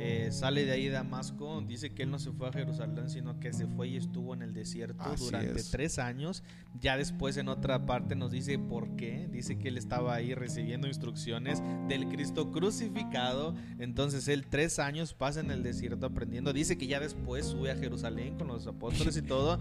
[0.00, 3.40] eh, sale de ahí de Damasco, dice que él no se fue a Jerusalén, sino
[3.40, 5.70] que se fue y estuvo en el desierto Así durante es.
[5.70, 6.44] tres años.
[6.80, 9.28] Ya después en otra parte nos dice por qué.
[9.32, 13.56] Dice que él estaba ahí recibiendo instrucciones del Cristo crucificado.
[13.80, 16.52] Entonces él tres años pasa en el desierto aprendiendo.
[16.52, 19.58] Dice que ya después sube a Jerusalén con los apóstoles y todo.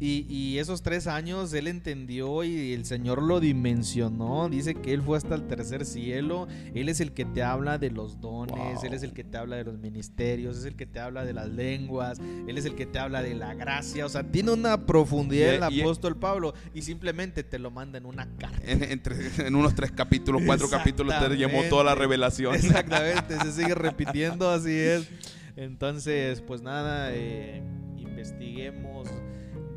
[0.00, 4.48] Y, y esos tres años él entendió y el Señor lo dimensionó.
[4.50, 6.46] Dice que él fue hasta el tercer cielo.
[6.74, 8.54] Él es el que te habla de los dones.
[8.54, 8.84] Wow.
[8.84, 10.58] Él es el que te habla de los ministerios.
[10.58, 12.18] Es el que te habla de las lenguas.
[12.46, 14.04] Él es el que te habla de la gracia.
[14.04, 16.54] O sea, tiene una profundidad Y- el y- apóstol Pablo.
[16.74, 18.58] Y simplemente te lo manda en una carta.
[18.64, 19.16] En, entre-
[19.46, 22.54] en unos tres capítulos, cuatro capítulos, te llamó toda la revelación.
[22.54, 25.08] Exactamente, se sigue repitiendo, así es.
[25.56, 27.62] Entonces, pues nada, eh,
[27.96, 29.08] investiguemos,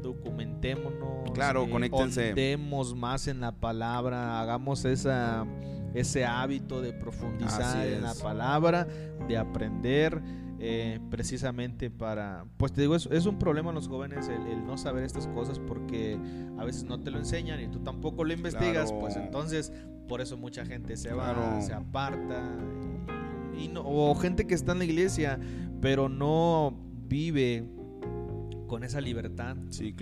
[0.01, 2.27] documentémonos, Claro, conéctense.
[2.29, 5.45] ahondemos más en la palabra, hagamos esa,
[5.93, 8.87] ese hábito de profundizar en la palabra,
[9.27, 10.21] de aprender.
[10.63, 14.63] eh, precisamente para, pues te digo, es, es un problema en los jóvenes el, el,
[14.63, 16.19] no saber estas cosas porque
[16.59, 19.73] a veces no te lo enseñan y tú tampoco lo investigas, pues entonces
[20.07, 22.43] por eso mucha gente se va, se aparta
[23.57, 25.39] y, no, o gente que está en la iglesia
[25.81, 26.77] pero no
[27.07, 27.65] vive
[28.67, 29.57] con esa libertad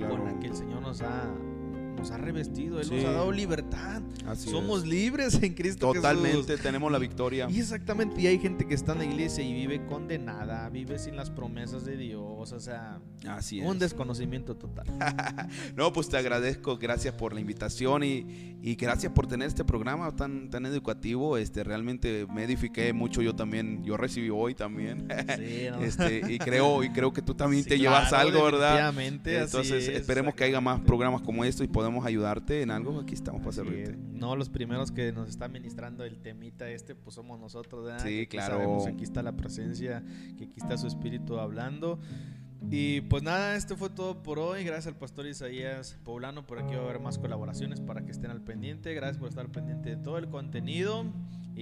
[0.09, 1.33] con la que el Señor nos ha
[1.99, 4.01] nos ha revestido, Él nos ha dado libertad.
[4.35, 7.47] Somos libres en Cristo Totalmente, tenemos la victoria.
[7.49, 11.15] Y exactamente, y hay gente que está en la iglesia y vive condenada, vive sin
[11.15, 14.85] las promesas de Dios, o sea, Así un desconocimiento total.
[15.75, 20.15] no, pues te agradezco, gracias por la invitación y, y, gracias por tener este programa
[20.15, 21.37] tan, tan educativo.
[21.37, 25.07] Este, realmente me edifiqué mucho yo también, yo recibí hoy también.
[25.81, 28.93] este, y creo, y creo que tú también te llevas algo, ¿verdad?
[29.25, 33.41] Entonces, esperemos que haya más programas como esto y podamos ayudarte en algo, aquí estamos
[33.41, 33.97] para servirte.
[33.97, 38.03] No, los primeros que nos está ministrando el temita este, pues somos nosotros, ¿verdad?
[38.03, 38.55] Sí, claro.
[38.55, 40.03] Sabemos aquí está la presencia,
[40.37, 41.99] que aquí está su espíritu hablando.
[42.69, 44.63] Y pues nada, esto fue todo por hoy.
[44.63, 46.45] Gracias al pastor Isaías Poblano.
[46.45, 48.93] Por aquí va a haber más colaboraciones para que estén al pendiente.
[48.93, 51.05] Gracias por estar al pendiente de todo el contenido.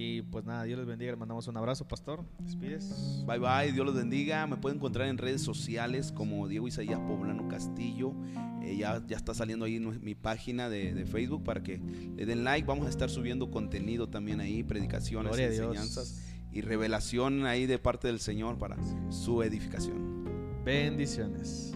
[0.00, 1.10] Y pues nada, Dios les bendiga.
[1.10, 2.24] Les mandamos un abrazo, pastor.
[2.38, 3.24] Despides.
[3.26, 4.46] Bye bye, Dios los bendiga.
[4.46, 8.12] Me pueden encontrar en redes sociales como Diego Isaías Poblano Castillo.
[8.62, 11.80] Eh, ya, ya está saliendo ahí mi página de, Facebook para que
[12.14, 12.64] le den like.
[12.64, 16.22] Vamos a estar subiendo contenido también ahí, predicaciones, enseñanzas
[16.52, 18.76] y revelación ahí de parte del Señor para
[19.10, 20.62] su edificación.
[20.64, 21.74] Bendiciones.